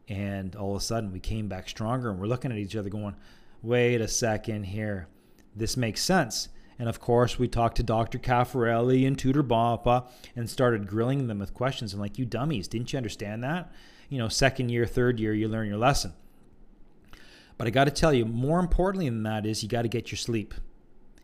And 0.08 0.56
all 0.56 0.76
of 0.76 0.82
a 0.82 0.86
sudden, 0.86 1.12
we 1.12 1.20
came 1.20 1.48
back 1.48 1.70
stronger. 1.70 2.10
And 2.10 2.20
we're 2.20 2.28
looking 2.28 2.52
at 2.52 2.58
each 2.58 2.76
other 2.76 2.90
going, 2.90 3.16
wait 3.62 4.02
a 4.02 4.08
second 4.08 4.64
here. 4.64 5.08
This 5.56 5.78
makes 5.78 6.02
sense. 6.02 6.50
And 6.84 6.90
of 6.90 7.00
course, 7.00 7.40
we 7.40 7.48
talked 7.48 7.78
to 7.78 7.84
Dr. 7.84 8.20
Cafarelli 8.20 9.08
and 9.08 9.18
Tudor 9.18 9.42
Bompa 9.42 10.04
and 10.36 10.50
started 10.50 10.86
grilling 10.86 11.28
them 11.28 11.40
with 11.40 11.54
questions. 11.54 11.94
And 11.94 12.02
like, 12.02 12.20
you 12.20 12.26
dummies, 12.26 12.68
didn't 12.68 12.92
you 12.92 12.98
understand 12.98 13.42
that? 13.42 13.72
You 14.10 14.18
know, 14.18 14.28
second 14.28 14.68
year, 14.68 14.86
third 14.86 15.18
year, 15.18 15.34
you 15.34 15.48
learn 15.48 15.70
your 15.70 15.78
lesson. 15.78 16.14
But 17.58 17.68
I 17.68 17.70
got 17.70 17.86
to 17.86 17.92
tell 17.92 18.12
you, 18.12 18.26
more 18.26 18.60
importantly 18.60 19.08
than 19.08 19.24
that 19.24 19.46
is 19.46 19.64
you 19.64 19.70
got 19.70 19.84
to 19.84 19.88
get 19.88 20.12
your 20.12 20.18
sleep. 20.18 20.54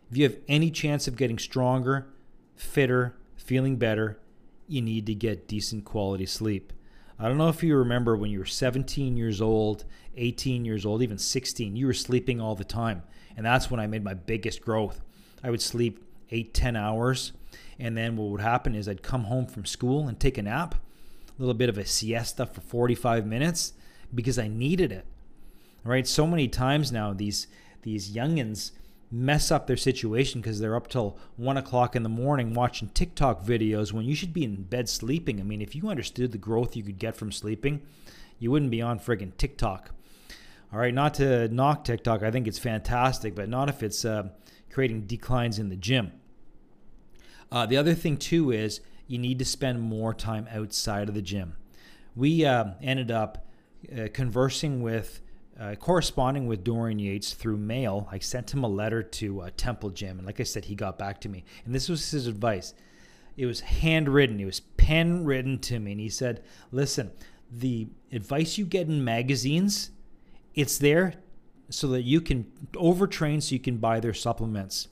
If 0.09 0.15
you 0.15 0.23
have 0.23 0.37
any 0.47 0.71
chance 0.71 1.09
of 1.09 1.17
getting 1.17 1.37
stronger, 1.37 2.07
fitter, 2.55 3.17
feeling 3.35 3.75
better, 3.75 4.17
you 4.65 4.81
need 4.81 5.07
to 5.07 5.13
get 5.13 5.49
decent 5.49 5.83
quality 5.83 6.25
sleep. 6.25 6.71
I 7.19 7.27
don't 7.27 7.37
know 7.37 7.49
if 7.49 7.63
you 7.63 7.75
remember 7.75 8.15
when 8.15 8.31
you 8.31 8.39
were 8.39 8.45
17 8.45 9.17
years 9.17 9.41
old, 9.41 9.83
18 10.15 10.63
years 10.63 10.85
old, 10.85 11.01
even 11.01 11.17
16, 11.17 11.75
you 11.75 11.85
were 11.85 11.93
sleeping 11.93 12.39
all 12.39 12.55
the 12.55 12.63
time. 12.63 13.03
And 13.35 13.45
that's 13.45 13.69
when 13.69 13.81
I 13.81 13.87
made 13.87 14.05
my 14.05 14.13
biggest 14.13 14.61
growth. 14.61 15.01
I 15.43 15.49
would 15.49 15.61
sleep 15.61 16.03
eight, 16.31 16.53
10 16.53 16.75
hours. 16.75 17.31
And 17.79 17.97
then 17.97 18.17
what 18.17 18.29
would 18.29 18.41
happen 18.41 18.75
is 18.75 18.87
I'd 18.87 19.03
come 19.03 19.25
home 19.25 19.45
from 19.45 19.65
school 19.65 20.07
and 20.07 20.19
take 20.19 20.37
a 20.37 20.41
nap, 20.41 20.75
a 20.75 21.41
little 21.41 21.53
bit 21.53 21.69
of 21.69 21.77
a 21.77 21.85
siesta 21.85 22.45
for 22.45 22.61
45 22.61 23.25
minutes 23.25 23.73
because 24.13 24.37
I 24.37 24.47
needed 24.47 24.91
it. 24.91 25.05
Right. 25.83 26.05
So 26.05 26.27
many 26.27 26.47
times 26.49 26.91
now, 26.91 27.13
these, 27.13 27.47
these 27.83 28.11
youngins, 28.11 28.71
mess 29.11 29.49
up 29.49 29.65
their 29.65 29.77
situation 29.77 30.41
because 30.41 30.59
they're 30.59 30.75
up 30.75 30.87
till 30.87 31.17
one 31.35 31.57
o'clock 31.57 31.95
in 31.95 32.03
the 32.03 32.09
morning 32.09 32.53
watching 32.53 32.89
TikTok 32.89 33.43
videos 33.43 33.91
when 33.91 34.05
you 34.05 34.13
should 34.15 34.33
be 34.33 34.43
in 34.43 34.63
bed 34.63 34.87
sleeping. 34.87 35.39
I 35.39 35.43
mean, 35.43 35.61
if 35.61 35.75
you 35.75 35.89
understood 35.89 36.31
the 36.31 36.37
growth 36.37 36.75
you 36.75 36.83
could 36.83 36.99
get 36.99 37.15
from 37.15 37.31
sleeping, 37.31 37.81
you 38.37 38.51
wouldn't 38.51 38.71
be 38.71 38.81
on 38.81 38.99
friggin' 38.99 39.35
TikTok. 39.37 39.91
All 40.71 40.79
right, 40.79 40.93
not 40.93 41.15
to 41.15 41.47
knock 41.47 41.83
TikTok, 41.83 42.21
I 42.21 42.29
think 42.29 42.47
it's 42.47 42.59
fantastic, 42.59 43.33
but 43.33 43.49
not 43.49 43.69
if 43.69 43.81
it's 43.81 44.05
uh, 44.05 44.29
creating 44.79 45.01
declines 45.01 45.59
in 45.59 45.67
the 45.67 45.75
gym. 45.75 46.09
Uh, 47.51 47.65
the 47.65 47.75
other 47.75 47.93
thing, 47.93 48.15
too, 48.15 48.49
is 48.49 48.79
you 49.07 49.17
need 49.17 49.37
to 49.37 49.43
spend 49.43 49.81
more 49.81 50.13
time 50.13 50.47
outside 50.49 51.09
of 51.09 51.15
the 51.15 51.21
gym. 51.21 51.53
We 52.15 52.45
uh, 52.45 52.63
ended 52.81 53.11
up 53.11 53.45
uh, 53.93 54.07
conversing 54.13 54.81
with 54.81 55.19
uh, 55.59 55.75
corresponding 55.75 56.47
with 56.47 56.63
Dorian 56.63 56.97
Yates 56.97 57.33
through 57.33 57.57
mail. 57.57 58.07
I 58.09 58.19
sent 58.19 58.53
him 58.53 58.63
a 58.63 58.69
letter 58.69 59.03
to 59.03 59.41
uh, 59.41 59.49
Temple 59.57 59.89
Gym, 59.89 60.17
and 60.17 60.25
like 60.25 60.39
I 60.39 60.43
said, 60.43 60.63
he 60.63 60.75
got 60.75 60.97
back 60.97 61.19
to 61.19 61.27
me. 61.27 61.43
And 61.65 61.75
this 61.75 61.89
was 61.89 62.09
his 62.09 62.27
advice. 62.27 62.73
It 63.35 63.47
was 63.47 63.59
handwritten, 63.59 64.39
it 64.39 64.45
was 64.45 64.61
pen 64.61 65.25
written 65.25 65.59
to 65.59 65.77
me. 65.77 65.91
And 65.91 65.99
he 65.99 66.07
said, 66.07 66.41
Listen, 66.71 67.11
the 67.51 67.89
advice 68.13 68.57
you 68.57 68.63
get 68.63 68.87
in 68.87 69.03
magazines, 69.03 69.91
it's 70.55 70.77
there 70.77 71.15
so 71.69 71.87
that 71.89 72.03
you 72.03 72.21
can 72.21 72.51
overtrain 72.73 73.41
so 73.41 73.53
you 73.53 73.59
can 73.59 73.77
buy 73.77 73.99
their 73.99 74.13
supplements. 74.13 74.87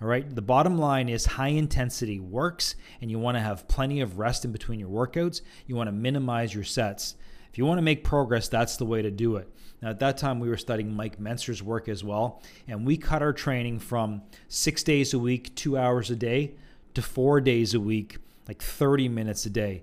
All 0.00 0.08
right. 0.08 0.34
The 0.34 0.42
bottom 0.42 0.78
line 0.78 1.08
is 1.08 1.24
high 1.24 1.48
intensity 1.48 2.18
works, 2.18 2.74
and 3.00 3.10
you 3.10 3.20
want 3.20 3.36
to 3.36 3.40
have 3.40 3.68
plenty 3.68 4.00
of 4.00 4.18
rest 4.18 4.44
in 4.44 4.50
between 4.50 4.80
your 4.80 4.88
workouts. 4.88 5.42
You 5.66 5.76
want 5.76 5.88
to 5.88 5.92
minimize 5.92 6.52
your 6.52 6.64
sets. 6.64 7.14
If 7.52 7.58
you 7.58 7.66
want 7.66 7.78
to 7.78 7.82
make 7.82 8.02
progress, 8.02 8.48
that's 8.48 8.76
the 8.76 8.84
way 8.84 9.02
to 9.02 9.10
do 9.10 9.36
it. 9.36 9.48
Now, 9.80 9.90
at 9.90 9.98
that 10.00 10.16
time, 10.16 10.40
we 10.40 10.48
were 10.48 10.56
studying 10.56 10.94
Mike 10.94 11.20
Mentzer's 11.20 11.62
work 11.62 11.88
as 11.88 12.02
well, 12.02 12.42
and 12.66 12.86
we 12.86 12.96
cut 12.96 13.20
our 13.20 13.32
training 13.32 13.78
from 13.78 14.22
six 14.48 14.82
days 14.82 15.12
a 15.12 15.18
week, 15.18 15.54
two 15.54 15.76
hours 15.76 16.10
a 16.10 16.16
day, 16.16 16.54
to 16.94 17.02
four 17.02 17.40
days 17.40 17.74
a 17.74 17.80
week, 17.80 18.18
like 18.48 18.62
30 18.62 19.08
minutes 19.08 19.44
a 19.46 19.50
day. 19.50 19.82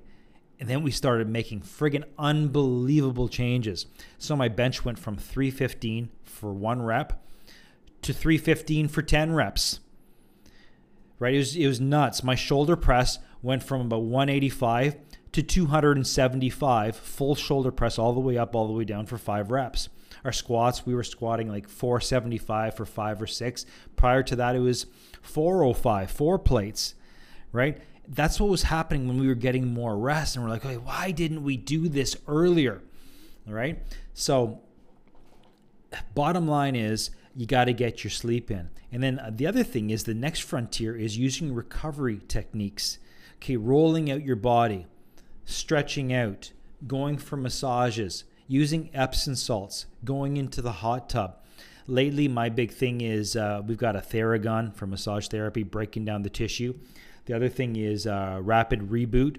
And 0.60 0.68
then 0.68 0.84
we 0.84 0.92
started 0.92 1.30
making 1.30 1.62
friggin' 1.62 2.04
unbelievable 2.18 3.30
changes. 3.30 3.86
So 4.18 4.36
my 4.36 4.50
bench 4.50 4.84
went 4.84 5.00
from 5.00 5.16
315 5.16 6.10
for 6.24 6.54
one 6.54 6.82
rep 6.82 7.24
to 8.02 8.14
315 8.14 8.88
for 8.88 9.02
10 9.02 9.34
reps. 9.34 9.80
Right? 11.18 11.34
It 11.34 11.38
was, 11.38 11.56
it 11.56 11.68
was 11.68 11.80
nuts. 11.80 12.24
My 12.24 12.36
shoulder 12.36 12.76
press 12.76 13.20
went 13.42 13.64
from 13.64 13.82
about 13.82 14.04
185 14.04 14.98
to 15.32 15.44
275 15.44 16.96
full 16.96 17.36
shoulder 17.36 17.72
press 17.72 18.00
all 18.00 18.14
the 18.14 18.20
way 18.20 18.38
up, 18.38 18.56
all 18.56 18.68
the 18.68 18.74
way 18.74 18.84
down 18.84 19.06
for 19.06 19.18
five 19.18 19.52
reps. 19.52 19.90
Our 20.26 20.32
squats, 20.32 20.86
we 20.86 20.96
were 20.96 21.04
squatting 21.04 21.50
like 21.50 21.70
475 21.70 22.76
for 22.76 22.86
five 22.86 23.22
or 23.22 23.28
six. 23.28 23.66
Prior 23.96 24.24
to 24.24 24.36
that, 24.38 24.56
it 24.56 24.60
was 24.60 24.88
405, 25.22 26.12
four 26.12 26.40
plates, 26.40 26.96
right? 27.52 27.78
That's 28.08 28.40
what 28.40 28.50
was 28.50 28.64
happening 28.64 29.08
when 29.08 29.20
we 29.20 29.28
were 29.28 29.36
getting 29.36 29.68
more 29.68 29.98
rest. 29.98 30.36
And 30.36 30.44
we're 30.44 30.52
like, 30.52 30.66
okay, 30.66 30.78
why 30.78 31.12
didn't 31.12 31.44
we 31.44 31.58
do 31.58 31.88
this 31.88 32.16
earlier? 32.28 32.82
All 33.48 33.54
right. 33.54 33.82
So, 34.14 34.62
bottom 36.16 36.48
line 36.48 36.76
is 36.76 37.12
you 37.36 37.46
got 37.46 37.66
to 37.66 37.74
get 37.74 38.04
your 38.04 38.12
sleep 38.12 38.50
in. 38.50 38.70
And 38.92 39.04
then 39.04 39.20
uh, 39.20 39.32
the 39.34 39.46
other 39.46 39.64
thing 39.64 39.92
is 39.92 40.04
the 40.04 40.14
next 40.14 40.40
frontier 40.40 40.96
is 40.96 41.18
using 41.18 41.54
recovery 41.54 42.22
techniques. 42.28 42.98
Okay, 43.38 43.56
rolling 43.56 44.12
out 44.12 44.24
your 44.24 44.36
body 44.36 44.88
stretching 45.50 46.14
out, 46.14 46.52
going 46.86 47.18
for 47.18 47.36
massages, 47.36 48.24
using 48.48 48.90
Epsom 48.94 49.36
salts, 49.36 49.88
going 50.06 50.38
into 50.38 50.62
the 50.62 50.72
hot 50.72 51.10
tub. 51.10 51.36
Lately, 51.88 52.28
my 52.28 52.50
big 52.50 52.72
thing 52.72 53.02
is 53.02 53.36
uh, 53.36 53.62
we've 53.66 53.78
got 53.78 53.96
a 53.96 54.00
Theragun 54.00 54.74
for 54.76 54.86
massage 54.86 55.28
therapy, 55.28 55.64
breaking 55.64 56.06
down 56.06 56.22
the 56.22 56.30
tissue. 56.30 56.76
The 57.30 57.36
other 57.36 57.48
thing 57.48 57.76
is 57.76 58.08
uh, 58.08 58.40
rapid 58.42 58.90
reboot, 58.90 59.38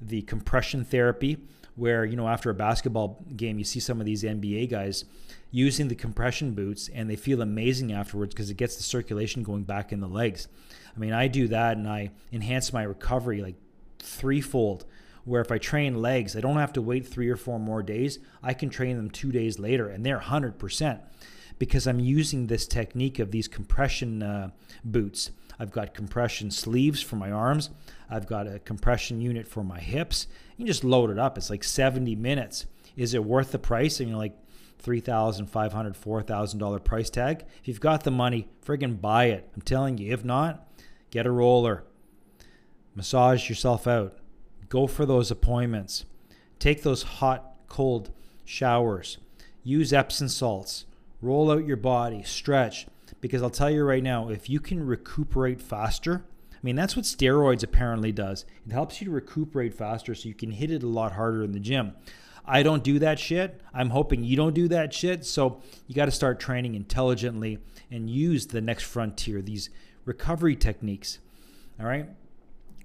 the 0.00 0.22
compression 0.22 0.82
therapy, 0.82 1.36
where 1.76 2.06
you 2.06 2.16
know 2.16 2.26
after 2.26 2.48
a 2.48 2.54
basketball 2.54 3.22
game, 3.36 3.58
you 3.58 3.64
see 3.64 3.80
some 3.80 4.00
of 4.00 4.06
these 4.06 4.22
NBA 4.22 4.70
guys 4.70 5.04
using 5.50 5.88
the 5.88 5.94
compression 5.94 6.54
boots, 6.54 6.88
and 6.88 7.10
they 7.10 7.16
feel 7.16 7.42
amazing 7.42 7.92
afterwards 7.92 8.32
because 8.32 8.48
it 8.48 8.56
gets 8.56 8.76
the 8.76 8.82
circulation 8.82 9.42
going 9.42 9.64
back 9.64 9.92
in 9.92 10.00
the 10.00 10.08
legs. 10.08 10.48
I 10.96 10.98
mean, 10.98 11.12
I 11.12 11.28
do 11.28 11.48
that, 11.48 11.76
and 11.76 11.86
I 11.86 12.12
enhance 12.32 12.72
my 12.72 12.82
recovery 12.82 13.42
like 13.42 13.56
threefold 13.98 14.86
where 15.28 15.42
if 15.42 15.52
I 15.52 15.58
train 15.58 16.00
legs, 16.00 16.34
I 16.36 16.40
don't 16.40 16.56
have 16.56 16.72
to 16.72 16.82
wait 16.82 17.06
three 17.06 17.28
or 17.28 17.36
four 17.36 17.60
more 17.60 17.82
days. 17.82 18.18
I 18.42 18.54
can 18.54 18.70
train 18.70 18.96
them 18.96 19.10
two 19.10 19.30
days 19.30 19.58
later 19.58 19.88
and 19.88 20.04
they're 20.04 20.18
100% 20.18 21.00
because 21.58 21.86
I'm 21.86 22.00
using 22.00 22.46
this 22.46 22.66
technique 22.66 23.18
of 23.18 23.30
these 23.30 23.46
compression 23.46 24.22
uh, 24.22 24.50
boots. 24.84 25.30
I've 25.58 25.70
got 25.70 25.92
compression 25.92 26.50
sleeves 26.50 27.02
for 27.02 27.16
my 27.16 27.30
arms. 27.30 27.70
I've 28.08 28.26
got 28.26 28.46
a 28.46 28.58
compression 28.60 29.20
unit 29.20 29.46
for 29.46 29.62
my 29.62 29.80
hips. 29.80 30.28
You 30.56 30.66
just 30.66 30.84
load 30.84 31.10
it 31.10 31.18
up. 31.18 31.36
It's 31.36 31.50
like 31.50 31.64
70 31.64 32.16
minutes. 32.16 32.66
Is 32.96 33.12
it 33.12 33.24
worth 33.24 33.52
the 33.52 33.58
price? 33.58 34.00
And 34.00 34.08
you're 34.08 34.18
like, 34.18 34.36
$3,500, 34.82 35.50
$4,000 35.50 36.84
price 36.84 37.10
tag. 37.10 37.44
If 37.60 37.66
you've 37.68 37.80
got 37.80 38.04
the 38.04 38.12
money, 38.12 38.48
friggin' 38.64 39.00
buy 39.00 39.26
it. 39.26 39.50
I'm 39.54 39.62
telling 39.62 39.98
you. 39.98 40.12
If 40.12 40.24
not, 40.24 40.68
get 41.10 41.26
a 41.26 41.30
roller. 41.32 41.84
Massage 42.94 43.48
yourself 43.48 43.88
out. 43.88 44.16
Go 44.68 44.86
for 44.86 45.06
those 45.06 45.30
appointments. 45.30 46.04
Take 46.58 46.82
those 46.82 47.02
hot, 47.02 47.54
cold 47.68 48.10
showers. 48.44 49.18
Use 49.62 49.92
Epsom 49.92 50.28
salts. 50.28 50.84
Roll 51.22 51.50
out 51.50 51.66
your 51.66 51.76
body. 51.76 52.22
Stretch. 52.22 52.86
Because 53.20 53.42
I'll 53.42 53.50
tell 53.50 53.70
you 53.70 53.84
right 53.84 54.02
now, 54.02 54.28
if 54.28 54.48
you 54.48 54.60
can 54.60 54.84
recuperate 54.86 55.60
faster, 55.60 56.24
I 56.52 56.58
mean, 56.62 56.76
that's 56.76 56.96
what 56.96 57.04
steroids 57.04 57.62
apparently 57.62 58.12
does. 58.12 58.44
It 58.66 58.72
helps 58.72 59.00
you 59.00 59.06
to 59.06 59.10
recuperate 59.10 59.74
faster 59.74 60.14
so 60.14 60.28
you 60.28 60.34
can 60.34 60.50
hit 60.50 60.70
it 60.70 60.82
a 60.82 60.88
lot 60.88 61.12
harder 61.12 61.42
in 61.42 61.52
the 61.52 61.60
gym. 61.60 61.94
I 62.44 62.62
don't 62.62 62.82
do 62.82 62.98
that 62.98 63.18
shit. 63.18 63.60
I'm 63.74 63.90
hoping 63.90 64.24
you 64.24 64.36
don't 64.36 64.54
do 64.54 64.68
that 64.68 64.92
shit. 64.92 65.24
So 65.24 65.60
you 65.86 65.94
got 65.94 66.06
to 66.06 66.10
start 66.10 66.40
training 66.40 66.74
intelligently 66.74 67.58
and 67.90 68.08
use 68.08 68.46
the 68.46 68.60
next 68.60 68.84
frontier, 68.84 69.42
these 69.42 69.70
recovery 70.04 70.56
techniques. 70.56 71.18
All 71.78 71.86
right. 71.86 72.08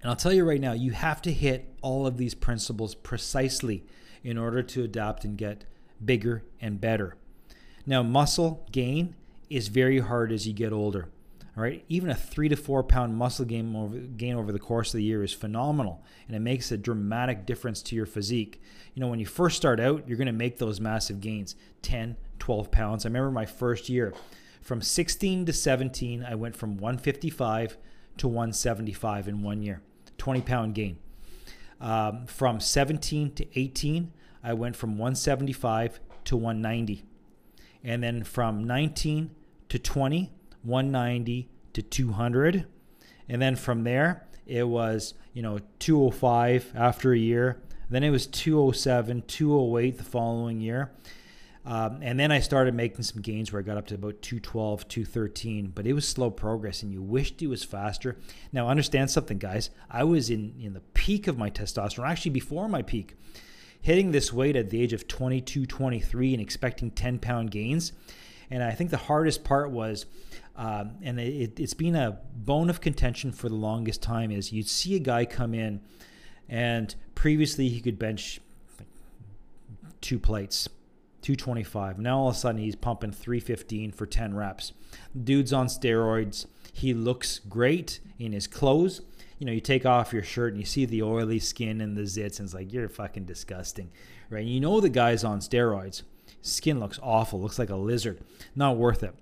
And 0.03 0.09
I'll 0.09 0.17
tell 0.17 0.33
you 0.33 0.43
right 0.43 0.59
now, 0.59 0.73
you 0.73 0.91
have 0.91 1.21
to 1.21 1.31
hit 1.31 1.73
all 1.81 2.05
of 2.05 2.17
these 2.17 2.33
principles 2.33 2.93
precisely 2.93 3.85
in 4.21 4.37
order 4.37 4.61
to 4.61 4.83
adapt 4.83 5.23
and 5.23 5.37
get 5.37 5.63
bigger 6.03 6.43
and 6.59 6.79
better. 6.79 7.15
Now, 7.85 8.03
muscle 8.03 8.67
gain 8.73 9.15
is 9.49 9.69
very 9.69 9.99
hard 9.99 10.33
as 10.33 10.45
you 10.45 10.51
get 10.51 10.73
older. 10.73 11.07
All 11.55 11.63
right, 11.63 11.85
even 11.87 12.09
a 12.09 12.15
three 12.15 12.49
to 12.49 12.57
four 12.57 12.83
pound 12.83 13.15
muscle 13.15 13.45
gain 13.45 13.73
over, 13.75 13.97
gain 13.97 14.35
over 14.35 14.51
the 14.51 14.59
course 14.59 14.93
of 14.93 14.97
the 14.97 15.03
year 15.03 15.23
is 15.23 15.31
phenomenal, 15.31 16.03
and 16.27 16.35
it 16.35 16.39
makes 16.39 16.71
a 16.71 16.77
dramatic 16.77 17.45
difference 17.45 17.81
to 17.83 17.95
your 17.95 18.05
physique. 18.05 18.61
You 18.95 19.01
know, 19.01 19.07
when 19.07 19.19
you 19.19 19.25
first 19.25 19.55
start 19.55 19.79
out, 19.79 20.05
you're 20.05 20.17
going 20.17 20.25
to 20.25 20.33
make 20.33 20.57
those 20.57 20.81
massive 20.81 21.21
gains 21.21 21.55
10, 21.81 22.17
12 22.39 22.71
pounds. 22.71 23.05
I 23.05 23.09
remember 23.09 23.31
my 23.31 23.45
first 23.45 23.87
year 23.87 24.13
from 24.61 24.81
16 24.81 25.45
to 25.45 25.53
17, 25.53 26.25
I 26.27 26.35
went 26.35 26.57
from 26.57 26.77
155 26.77 27.77
to 28.17 28.27
175 28.27 29.27
in 29.29 29.41
one 29.41 29.61
year. 29.61 29.81
20 30.23 30.39
pound 30.39 30.73
gain. 30.73 30.97
Um, 31.81 32.27
from 32.27 32.61
17 32.61 33.33
to 33.33 33.59
18, 33.59 34.13
I 34.41 34.53
went 34.53 34.77
from 34.77 34.91
175 34.91 35.99
to 36.23 36.37
190. 36.37 37.03
And 37.83 38.01
then 38.01 38.23
from 38.23 38.63
19 38.63 39.31
to 39.67 39.77
20, 39.77 40.31
190 40.61 41.49
to 41.73 41.81
200. 41.81 42.65
And 43.27 43.41
then 43.41 43.57
from 43.57 43.83
there, 43.83 44.25
it 44.47 44.65
was, 44.69 45.13
you 45.33 45.41
know, 45.41 45.59
205 45.79 46.71
after 46.73 47.11
a 47.11 47.17
year. 47.17 47.61
Then 47.89 48.05
it 48.05 48.09
was 48.09 48.25
207, 48.25 49.23
208 49.23 49.97
the 49.97 50.03
following 50.05 50.61
year. 50.61 50.93
Um, 51.65 51.99
and 52.01 52.19
then 52.19 52.31
I 52.31 52.39
started 52.39 52.73
making 52.73 53.03
some 53.03 53.21
gains 53.21 53.51
where 53.51 53.61
I 53.61 53.63
got 53.63 53.77
up 53.77 53.87
to 53.87 53.95
about 53.95 54.21
212, 54.21 54.87
213, 54.87 55.71
but 55.73 55.87
it 55.87 55.93
was 55.93 56.07
slow 56.07 56.29
progress 56.29 56.83
and 56.83 56.91
you 56.91 57.01
wished 57.01 57.41
it 57.41 57.47
was 57.47 57.63
faster. 57.63 58.17
Now, 58.51 58.67
understand 58.67 59.09
something, 59.11 59.37
guys. 59.37 59.69
I 59.89 60.03
was 60.03 60.29
in, 60.29 60.55
in 60.59 60.73
the 60.73 60.81
peak 60.93 61.27
of 61.27 61.37
my 61.37 61.49
testosterone, 61.49 62.09
actually 62.09 62.31
before 62.31 62.67
my 62.67 62.81
peak, 62.81 63.15
hitting 63.81 64.11
this 64.11 64.33
weight 64.33 64.57
at 64.57 64.71
the 64.71 64.81
age 64.81 64.91
of 64.91 65.07
22, 65.07 65.65
23 65.65 66.33
and 66.33 66.41
expecting 66.41 66.91
10 66.91 67.19
pound 67.19 67.51
gains. 67.51 67.93
And 68.51 68.61
I 68.61 68.71
think 68.71 68.89
the 68.89 68.97
hardest 68.97 69.45
part 69.45 69.71
was, 69.71 70.05
um, 70.57 70.95
and 71.01 71.17
it, 71.17 71.59
it's 71.59 71.73
been 71.73 71.95
a 71.95 72.19
bone 72.35 72.69
of 72.69 72.81
contention 72.81 73.31
for 73.31 73.47
the 73.47 73.55
longest 73.55 74.01
time, 74.01 74.31
is 74.31 74.51
you'd 74.51 74.67
see 74.67 74.95
a 74.95 74.99
guy 74.99 75.23
come 75.23 75.53
in 75.53 75.79
and 76.49 76.93
previously 77.15 77.69
he 77.69 77.79
could 77.79 77.97
bench 77.97 78.41
two 80.01 80.19
plates 80.19 80.67
225. 81.23 81.97
Now 81.99 82.19
all 82.19 82.29
of 82.29 82.35
a 82.35 82.37
sudden 82.37 82.61
he's 82.61 82.75
pumping 82.75 83.11
315 83.11 83.91
for 83.91 84.05
10 84.05 84.35
reps. 84.35 84.73
Dude's 85.21 85.53
on 85.53 85.67
steroids. 85.67 86.45
He 86.71 86.93
looks 86.93 87.39
great 87.39 87.99
in 88.19 88.33
his 88.33 88.47
clothes. 88.47 89.01
You 89.39 89.47
know, 89.47 89.51
you 89.53 89.61
take 89.61 89.85
off 89.85 90.13
your 90.13 90.23
shirt 90.23 90.53
and 90.53 90.59
you 90.59 90.65
see 90.65 90.85
the 90.85 91.03
oily 91.03 91.39
skin 91.39 91.81
and 91.81 91.97
the 91.97 92.03
zits, 92.03 92.39
and 92.39 92.45
it's 92.45 92.53
like, 92.53 92.71
you're 92.71 92.87
fucking 92.87 93.25
disgusting, 93.25 93.91
right? 94.29 94.45
You 94.45 94.59
know 94.59 94.79
the 94.79 94.89
guy's 94.89 95.23
on 95.23 95.39
steroids. 95.39 96.03
Skin 96.41 96.79
looks 96.79 96.99
awful, 97.01 97.41
looks 97.41 97.59
like 97.59 97.69
a 97.69 97.75
lizard. 97.75 98.19
Not 98.55 98.77
worth 98.77 99.03
it. 99.03 99.15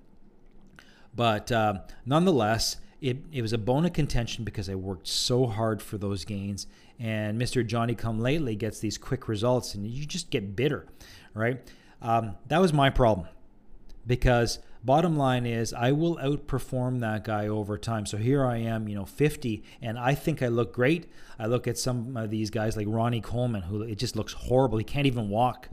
But 1.15 1.51
uh, 1.51 1.81
nonetheless, 2.05 2.77
it, 3.01 3.17
it 3.31 3.41
was 3.41 3.53
a 3.53 3.57
bone 3.57 3.85
of 3.85 3.93
contention 3.93 4.43
because 4.43 4.69
I 4.69 4.75
worked 4.75 5.07
so 5.07 5.47
hard 5.47 5.81
for 5.81 5.97
those 5.97 6.23
gains. 6.23 6.67
And 6.99 7.41
Mr. 7.41 7.65
Johnny 7.65 7.95
Come 7.95 8.19
Lately 8.19 8.55
gets 8.55 8.79
these 8.79 8.97
quick 8.97 9.27
results, 9.27 9.73
and 9.73 9.87
you 9.87 10.05
just 10.05 10.29
get 10.29 10.55
bitter, 10.55 10.85
right? 11.33 11.59
Um, 12.01 12.35
that 12.47 12.59
was 12.59 12.73
my 12.73 12.89
problem 12.89 13.27
because 14.07 14.59
bottom 14.83 15.15
line 15.15 15.45
is 15.45 15.73
I 15.73 15.91
will 15.91 16.17
outperform 16.17 16.99
that 17.01 17.23
guy 17.23 17.47
over 17.47 17.77
time. 17.77 18.05
So 18.05 18.17
here 18.17 18.43
I 18.43 18.57
am, 18.57 18.87
you 18.87 18.95
know, 18.95 19.05
50, 19.05 19.63
and 19.81 19.99
I 19.99 20.15
think 20.15 20.41
I 20.41 20.47
look 20.47 20.73
great. 20.73 21.11
I 21.37 21.45
look 21.45 21.67
at 21.67 21.77
some 21.77 22.17
of 22.17 22.29
these 22.29 22.49
guys 22.49 22.75
like 22.75 22.87
Ronnie 22.89 23.21
Coleman, 23.21 23.63
who 23.63 23.83
it 23.83 23.97
just 23.97 24.15
looks 24.15 24.33
horrible. 24.33 24.77
He 24.77 24.83
can't 24.83 25.07
even 25.07 25.29
walk. 25.29 25.69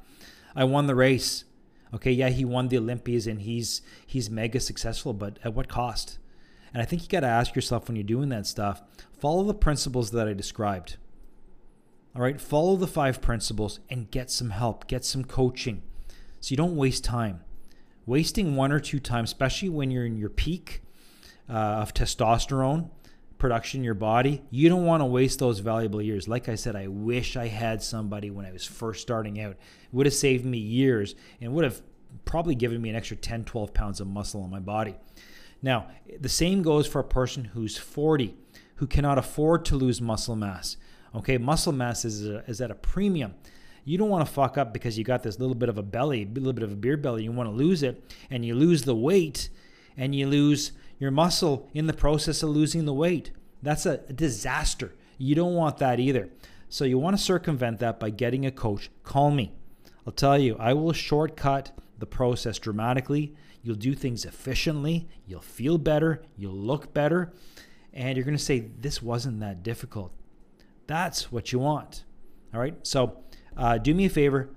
I 0.54 0.64
won 0.64 0.86
the 0.86 0.94
race. 0.94 1.44
Okay, 1.94 2.12
yeah, 2.12 2.28
he 2.28 2.44
won 2.44 2.68
the 2.68 2.76
Olympias 2.76 3.26
and 3.26 3.40
he's 3.40 3.80
he's 4.06 4.28
mega 4.28 4.60
successful, 4.60 5.14
but 5.14 5.38
at 5.42 5.54
what 5.54 5.68
cost? 5.68 6.18
And 6.74 6.82
I 6.82 6.84
think 6.84 7.02
you 7.02 7.08
got 7.08 7.20
to 7.20 7.26
ask 7.26 7.54
yourself 7.54 7.88
when 7.88 7.96
you're 7.96 8.02
doing 8.02 8.28
that 8.28 8.46
stuff, 8.46 8.82
follow 9.18 9.42
the 9.44 9.54
principles 9.54 10.10
that 10.10 10.28
I 10.28 10.34
described. 10.34 10.98
All 12.14 12.20
right, 12.20 12.38
follow 12.38 12.76
the 12.76 12.86
five 12.86 13.22
principles 13.22 13.80
and 13.88 14.10
get 14.10 14.30
some 14.30 14.50
help, 14.50 14.86
get 14.86 15.02
some 15.02 15.24
coaching 15.24 15.82
so 16.40 16.50
you 16.50 16.56
don't 16.56 16.76
waste 16.76 17.04
time. 17.04 17.40
Wasting 18.06 18.56
one 18.56 18.72
or 18.72 18.80
two 18.80 19.00
times, 19.00 19.30
especially 19.30 19.68
when 19.68 19.90
you're 19.90 20.06
in 20.06 20.16
your 20.16 20.30
peak 20.30 20.82
uh, 21.48 21.52
of 21.52 21.94
testosterone 21.94 22.90
production 23.38 23.80
in 23.80 23.84
your 23.84 23.94
body, 23.94 24.42
you 24.50 24.68
don't 24.68 24.84
want 24.84 25.00
to 25.00 25.04
waste 25.06 25.38
those 25.38 25.60
valuable 25.60 26.02
years. 26.02 26.28
Like 26.28 26.48
I 26.48 26.56
said, 26.56 26.74
I 26.74 26.88
wish 26.88 27.36
I 27.36 27.46
had 27.46 27.82
somebody 27.82 28.30
when 28.30 28.44
I 28.44 28.52
was 28.52 28.64
first 28.64 29.00
starting 29.00 29.40
out. 29.40 29.52
It 29.52 29.58
would 29.92 30.06
have 30.06 30.14
saved 30.14 30.44
me 30.44 30.58
years 30.58 31.14
and 31.40 31.54
would 31.54 31.64
have 31.64 31.80
probably 32.24 32.54
given 32.54 32.82
me 32.82 32.90
an 32.90 32.96
extra 32.96 33.16
10, 33.16 33.44
12 33.44 33.72
pounds 33.72 34.00
of 34.00 34.08
muscle 34.08 34.42
on 34.42 34.50
my 34.50 34.58
body. 34.58 34.96
Now, 35.62 35.88
the 36.20 36.28
same 36.28 36.62
goes 36.62 36.86
for 36.86 37.00
a 37.00 37.04
person 37.04 37.44
who's 37.44 37.76
40 37.76 38.34
who 38.76 38.86
cannot 38.86 39.18
afford 39.18 39.64
to 39.66 39.76
lose 39.76 40.00
muscle 40.00 40.36
mass. 40.36 40.76
Okay, 41.14 41.38
muscle 41.38 41.72
mass 41.72 42.04
is, 42.04 42.28
a, 42.28 42.38
is 42.46 42.60
at 42.60 42.70
a 42.70 42.76
premium. 42.76 43.34
You 43.88 43.96
don't 43.96 44.10
want 44.10 44.26
to 44.26 44.30
fuck 44.30 44.58
up 44.58 44.74
because 44.74 44.98
you 44.98 45.04
got 45.04 45.22
this 45.22 45.38
little 45.38 45.54
bit 45.54 45.70
of 45.70 45.78
a 45.78 45.82
belly, 45.82 46.22
a 46.22 46.26
little 46.26 46.52
bit 46.52 46.62
of 46.62 46.72
a 46.72 46.76
beer 46.76 46.98
belly. 46.98 47.24
You 47.24 47.32
want 47.32 47.48
to 47.48 47.56
lose 47.56 47.82
it, 47.82 48.04
and 48.28 48.44
you 48.44 48.54
lose 48.54 48.82
the 48.82 48.94
weight, 48.94 49.48
and 49.96 50.14
you 50.14 50.26
lose 50.26 50.72
your 50.98 51.10
muscle 51.10 51.70
in 51.72 51.86
the 51.86 51.94
process 51.94 52.42
of 52.42 52.50
losing 52.50 52.84
the 52.84 52.92
weight. 52.92 53.30
That's 53.62 53.86
a 53.86 53.96
disaster. 54.12 54.94
You 55.16 55.34
don't 55.34 55.54
want 55.54 55.78
that 55.78 56.00
either. 56.00 56.28
So 56.68 56.84
you 56.84 56.98
want 56.98 57.16
to 57.16 57.22
circumvent 57.22 57.78
that 57.78 57.98
by 57.98 58.10
getting 58.10 58.44
a 58.44 58.50
coach. 58.50 58.90
Call 59.04 59.30
me. 59.30 59.52
I'll 60.06 60.12
tell 60.12 60.36
you, 60.36 60.54
I 60.60 60.74
will 60.74 60.92
shortcut 60.92 61.72
the 61.98 62.04
process 62.04 62.58
dramatically. 62.58 63.34
You'll 63.62 63.76
do 63.76 63.94
things 63.94 64.26
efficiently. 64.26 65.08
You'll 65.26 65.40
feel 65.40 65.78
better. 65.78 66.20
You'll 66.36 66.52
look 66.52 66.92
better. 66.92 67.32
And 67.94 68.18
you're 68.18 68.26
going 68.26 68.36
to 68.36 68.42
say, 68.42 68.68
This 68.80 69.00
wasn't 69.00 69.40
that 69.40 69.62
difficult. 69.62 70.12
That's 70.86 71.32
what 71.32 71.52
you 71.52 71.58
want. 71.58 72.04
All 72.52 72.60
right. 72.60 72.74
So 72.86 73.24
uh, 73.58 73.76
do 73.76 73.94
me 73.94 74.06
a 74.06 74.10
favor. 74.10 74.48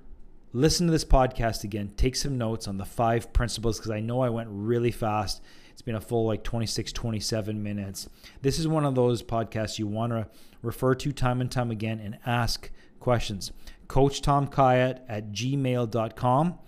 Listen 0.54 0.86
to 0.88 0.92
this 0.92 1.06
podcast 1.06 1.64
again. 1.64 1.92
Take 1.98 2.16
some 2.16 2.38
notes 2.38 2.68
on 2.68 2.78
the 2.78 2.86
five 2.86 3.34
principles 3.34 3.78
because 3.78 3.92
I 3.92 4.00
know 4.00 4.22
I 4.22 4.30
went 4.30 4.50
really 4.52 4.92
fast. 4.92 5.42
It's 5.72 5.82
been 5.82 5.96
a 5.96 6.02
full 6.02 6.26
like 6.26 6.44
26, 6.44 6.92
27 6.92 7.64
minutes. 7.64 8.08
This 8.42 8.60
is 8.60 8.68
one 8.68 8.86
of 8.86 8.94
those 8.94 9.24
podcasts 9.24 9.80
you 9.80 9.88
want 9.88 10.12
to 10.12 10.28
refer 10.62 10.94
to 10.96 11.12
time 11.12 11.42
and 11.42 11.52
time 11.52 11.72
again 11.72 12.00
and 12.00 12.20
ask 12.26 12.70
questions. 13.00 13.52
Coach 13.88 14.22
Tom 14.22 14.48
Kiat 14.48 15.00
at 15.10 15.32
gmail.com. 15.32 16.60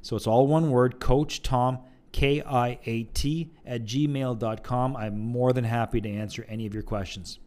So 0.00 0.16
it's 0.16 0.26
all 0.26 0.46
one 0.46 0.70
word, 0.70 0.98
Coach 0.98 1.42
Tom, 1.42 1.80
K 2.12 2.42
I 2.42 2.78
A 2.86 3.04
T, 3.04 3.52
at 3.66 3.84
gmail.com. 3.84 4.96
I'm 4.96 5.18
more 5.18 5.52
than 5.52 5.64
happy 5.64 6.00
to 6.00 6.08
answer 6.08 6.46
any 6.48 6.66
of 6.66 6.74
your 6.74 6.82
questions. 6.82 7.38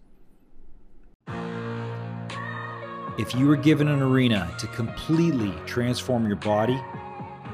If 3.18 3.34
you 3.34 3.48
were 3.48 3.56
given 3.56 3.88
an 3.88 4.02
arena 4.02 4.54
to 4.60 4.68
completely 4.68 5.54
transform 5.66 6.28
your 6.28 6.36
body, 6.36 6.82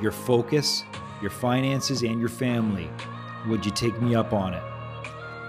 your 0.01 0.11
focus, 0.11 0.83
your 1.21 1.29
finances, 1.29 2.01
and 2.01 2.19
your 2.19 2.29
family, 2.29 2.89
would 3.47 3.63
you 3.63 3.71
take 3.71 4.01
me 4.01 4.15
up 4.15 4.33
on 4.33 4.55
it? 4.55 4.63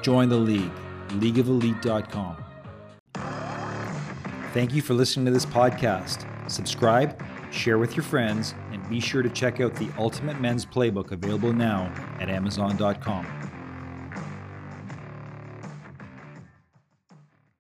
Join 0.03 0.29
the 0.29 0.37
league, 0.37 0.71
leagueofelite.com. 1.09 2.45
Thank 4.53 4.75
you 4.75 4.83
for 4.83 4.93
listening 4.93 5.25
to 5.27 5.33
this 5.33 5.47
podcast. 5.47 6.29
Subscribe, 6.51 7.19
share 7.51 7.79
with 7.79 7.97
your 7.97 8.05
friends, 8.05 8.55
and 8.71 8.87
be 8.91 9.01
sure 9.01 9.23
to 9.23 9.31
check 9.31 9.61
out 9.61 9.75
the 9.75 9.89
Ultimate 9.97 10.41
Men's 10.43 10.67
Playbook 10.67 11.13
available 11.13 11.55
now 11.55 11.91
at 12.21 12.29
Amazon.com. 12.29 13.42